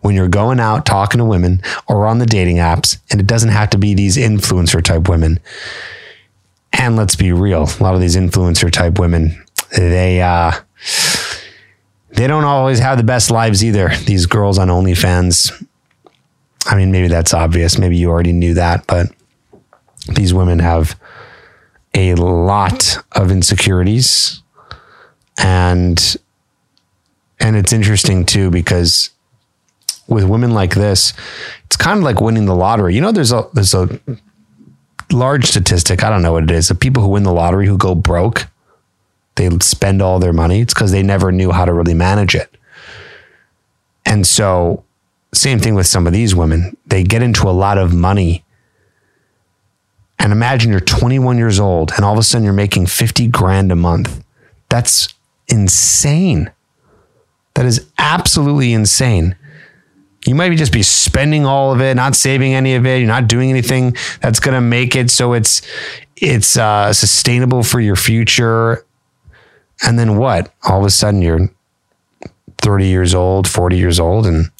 when 0.00 0.14
you're 0.14 0.28
going 0.28 0.60
out 0.60 0.86
talking 0.86 1.18
to 1.18 1.24
women 1.24 1.60
or 1.88 2.06
on 2.06 2.18
the 2.18 2.26
dating 2.26 2.58
apps, 2.58 2.98
and 3.10 3.20
it 3.20 3.26
doesn't 3.26 3.50
have 3.50 3.68
to 3.70 3.78
be 3.78 3.94
these 3.94 4.16
influencer 4.16 4.82
type 4.82 5.08
women. 5.08 5.40
And 6.72 6.96
let's 6.96 7.16
be 7.16 7.32
real, 7.32 7.64
a 7.64 7.82
lot 7.82 7.94
of 7.94 8.00
these 8.00 8.16
influencer 8.16 8.70
type 8.70 9.00
women, 9.00 9.44
they 9.76 10.22
uh 10.22 10.52
they 12.10 12.26
don't 12.26 12.44
always 12.44 12.78
have 12.78 12.96
the 12.98 13.04
best 13.04 13.30
lives 13.30 13.64
either. 13.64 13.88
These 14.06 14.26
girls 14.26 14.58
on 14.58 14.68
OnlyFans. 14.68 15.66
I 16.66 16.76
mean, 16.76 16.92
maybe 16.92 17.08
that's 17.08 17.34
obvious. 17.34 17.78
Maybe 17.78 17.96
you 17.96 18.08
already 18.10 18.32
knew 18.32 18.54
that, 18.54 18.86
but 18.86 19.08
these 20.14 20.32
women 20.32 20.60
have 20.60 20.94
a 21.94 22.14
lot 22.14 22.98
of 23.12 23.30
insecurities. 23.30 24.42
And 25.38 26.16
and 27.40 27.56
it's 27.56 27.72
interesting 27.72 28.24
too 28.24 28.50
because 28.50 29.10
with 30.06 30.24
women 30.24 30.52
like 30.52 30.74
this 30.74 31.12
it's 31.64 31.76
kind 31.76 31.98
of 31.98 32.04
like 32.04 32.20
winning 32.20 32.46
the 32.46 32.54
lottery. 32.54 32.94
You 32.94 33.00
know 33.00 33.12
there's 33.12 33.32
a 33.32 33.48
there's 33.52 33.74
a 33.74 34.00
large 35.10 35.44
statistic 35.44 36.02
i 36.02 36.08
don't 36.08 36.22
know 36.22 36.32
what 36.32 36.44
it 36.44 36.50
is 36.50 36.70
of 36.70 36.80
people 36.80 37.02
who 37.02 37.10
win 37.10 37.22
the 37.22 37.32
lottery 37.32 37.66
who 37.66 37.76
go 37.76 37.94
broke 37.94 38.46
they 39.36 39.48
spend 39.60 40.02
all 40.02 40.18
their 40.18 40.32
money. 40.32 40.60
It's 40.60 40.74
because 40.74 40.92
they 40.92 41.02
never 41.02 41.32
knew 41.32 41.52
how 41.52 41.64
to 41.64 41.72
really 41.72 41.94
manage 41.94 42.34
it. 42.34 42.56
And 44.04 44.26
so 44.26 44.84
same 45.32 45.58
thing 45.58 45.74
with 45.74 45.86
some 45.86 46.06
of 46.06 46.12
these 46.12 46.34
women. 46.34 46.76
They 46.86 47.02
get 47.02 47.22
into 47.22 47.48
a 47.48 47.50
lot 47.50 47.78
of 47.78 47.94
money 47.94 48.44
and 50.22 50.30
imagine 50.30 50.70
you're 50.70 50.80
21 50.80 51.36
years 51.36 51.58
old 51.58 51.90
and 51.96 52.04
all 52.04 52.12
of 52.12 52.18
a 52.18 52.22
sudden 52.22 52.44
you're 52.44 52.52
making 52.52 52.86
50 52.86 53.26
grand 53.26 53.72
a 53.72 53.76
month. 53.76 54.24
That's 54.68 55.12
insane. 55.48 56.52
That 57.54 57.66
is 57.66 57.86
absolutely 57.98 58.72
insane. 58.72 59.34
You 60.24 60.36
might 60.36 60.56
just 60.56 60.72
be 60.72 60.84
spending 60.84 61.44
all 61.44 61.72
of 61.72 61.80
it, 61.80 61.94
not 61.96 62.14
saving 62.14 62.54
any 62.54 62.76
of 62.76 62.86
it. 62.86 62.98
You're 62.98 63.08
not 63.08 63.26
doing 63.26 63.50
anything 63.50 63.96
that's 64.20 64.38
going 64.38 64.54
to 64.54 64.60
make 64.60 64.94
it 64.94 65.10
so 65.10 65.32
it's 65.32 65.60
it's 66.16 66.56
uh, 66.56 66.92
sustainable 66.92 67.64
for 67.64 67.80
your 67.80 67.96
future. 67.96 68.86
And 69.82 69.98
then 69.98 70.16
what? 70.16 70.54
All 70.62 70.78
of 70.78 70.86
a 70.86 70.90
sudden 70.90 71.20
you're 71.20 71.50
30 72.58 72.86
years 72.86 73.12
old, 73.12 73.48
40 73.48 73.76
years 73.76 73.98
old, 73.98 74.28
and 74.28 74.52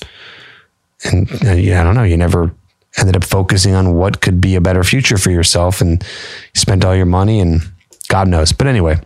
and 1.05 1.31
uh, 1.47 1.53
yeah, 1.53 1.81
I 1.81 1.85
don't 1.85 1.95
know. 1.95 2.03
You 2.03 2.17
never 2.17 2.53
ended 2.99 3.17
up 3.17 3.25
focusing 3.25 3.75
on 3.75 3.95
what 3.95 4.21
could 4.21 4.41
be 4.41 4.55
a 4.55 4.61
better 4.61 4.85
future 4.85 5.17
for 5.17 5.31
yourself 5.31 5.81
and 5.81 6.03
you 6.55 6.59
spent 6.61 6.85
all 6.85 6.95
your 6.95 7.07
money 7.07 7.41
and 7.41 7.63
God 8.09 8.29
knows. 8.29 8.53
But 8.53 8.67
anyway, 8.67 9.01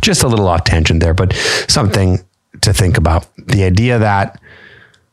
just 0.00 0.22
a 0.22 0.28
little 0.28 0.48
off 0.48 0.64
tangent 0.64 1.00
there, 1.00 1.14
but 1.14 1.32
something 1.68 2.24
to 2.60 2.72
think 2.72 2.98
about. 2.98 3.26
The 3.36 3.64
idea 3.64 3.98
that 3.98 4.40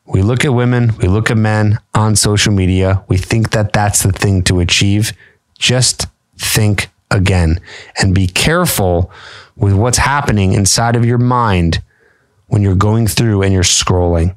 we 0.06 0.22
look 0.22 0.44
at 0.44 0.54
women, 0.54 0.92
we 0.98 1.08
look 1.08 1.32
at 1.32 1.38
men 1.38 1.80
on 1.94 2.16
social 2.16 2.54
media, 2.54 3.04
we 3.08 3.18
think 3.18 3.52
that 3.52 3.74
that's 3.74 4.04
the 4.04 4.12
thing 4.12 4.44
to 4.44 4.60
achieve. 4.60 5.14
Just 5.58 6.08
think 6.38 6.90
again 7.10 7.60
and 8.02 8.16
be 8.16 8.28
careful 8.28 9.12
with 9.56 9.74
what's 9.74 10.00
happening 10.00 10.54
inside 10.54 10.96
of 10.96 11.06
your 11.06 11.18
mind 11.18 11.82
when 12.48 12.62
you're 12.62 12.76
going 12.76 13.08
through 13.08 13.42
and 13.44 13.54
you're 13.54 13.64
scrolling. 13.64 14.36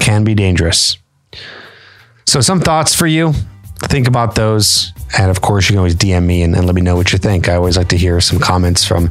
Can 0.00 0.24
be 0.24 0.34
dangerous. 0.34 0.98
So, 2.26 2.40
some 2.40 2.60
thoughts 2.60 2.94
for 2.94 3.06
you. 3.06 3.32
Think 3.78 4.08
about 4.08 4.34
those. 4.34 4.92
And 5.16 5.30
of 5.30 5.40
course, 5.40 5.68
you 5.68 5.74
can 5.74 5.78
always 5.78 5.94
DM 5.94 6.24
me 6.24 6.42
and, 6.42 6.54
and 6.56 6.66
let 6.66 6.74
me 6.74 6.82
know 6.82 6.96
what 6.96 7.12
you 7.12 7.18
think. 7.18 7.48
I 7.48 7.54
always 7.54 7.76
like 7.76 7.88
to 7.88 7.96
hear 7.96 8.20
some 8.20 8.38
comments 8.38 8.84
from 8.84 9.10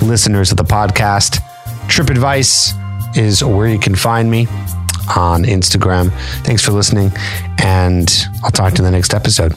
listeners 0.00 0.50
of 0.50 0.56
the 0.56 0.64
podcast. 0.64 1.40
Trip 1.88 2.08
Advice 2.10 2.72
is 3.16 3.42
where 3.42 3.66
you 3.66 3.78
can 3.78 3.94
find 3.94 4.30
me 4.30 4.46
on 5.16 5.44
Instagram. 5.44 6.12
Thanks 6.44 6.64
for 6.64 6.72
listening, 6.72 7.10
and 7.58 8.08
I'll 8.44 8.50
talk 8.50 8.74
to 8.74 8.82
you 8.82 8.86
in 8.86 8.92
the 8.92 8.96
next 8.96 9.14
episode. 9.14 9.54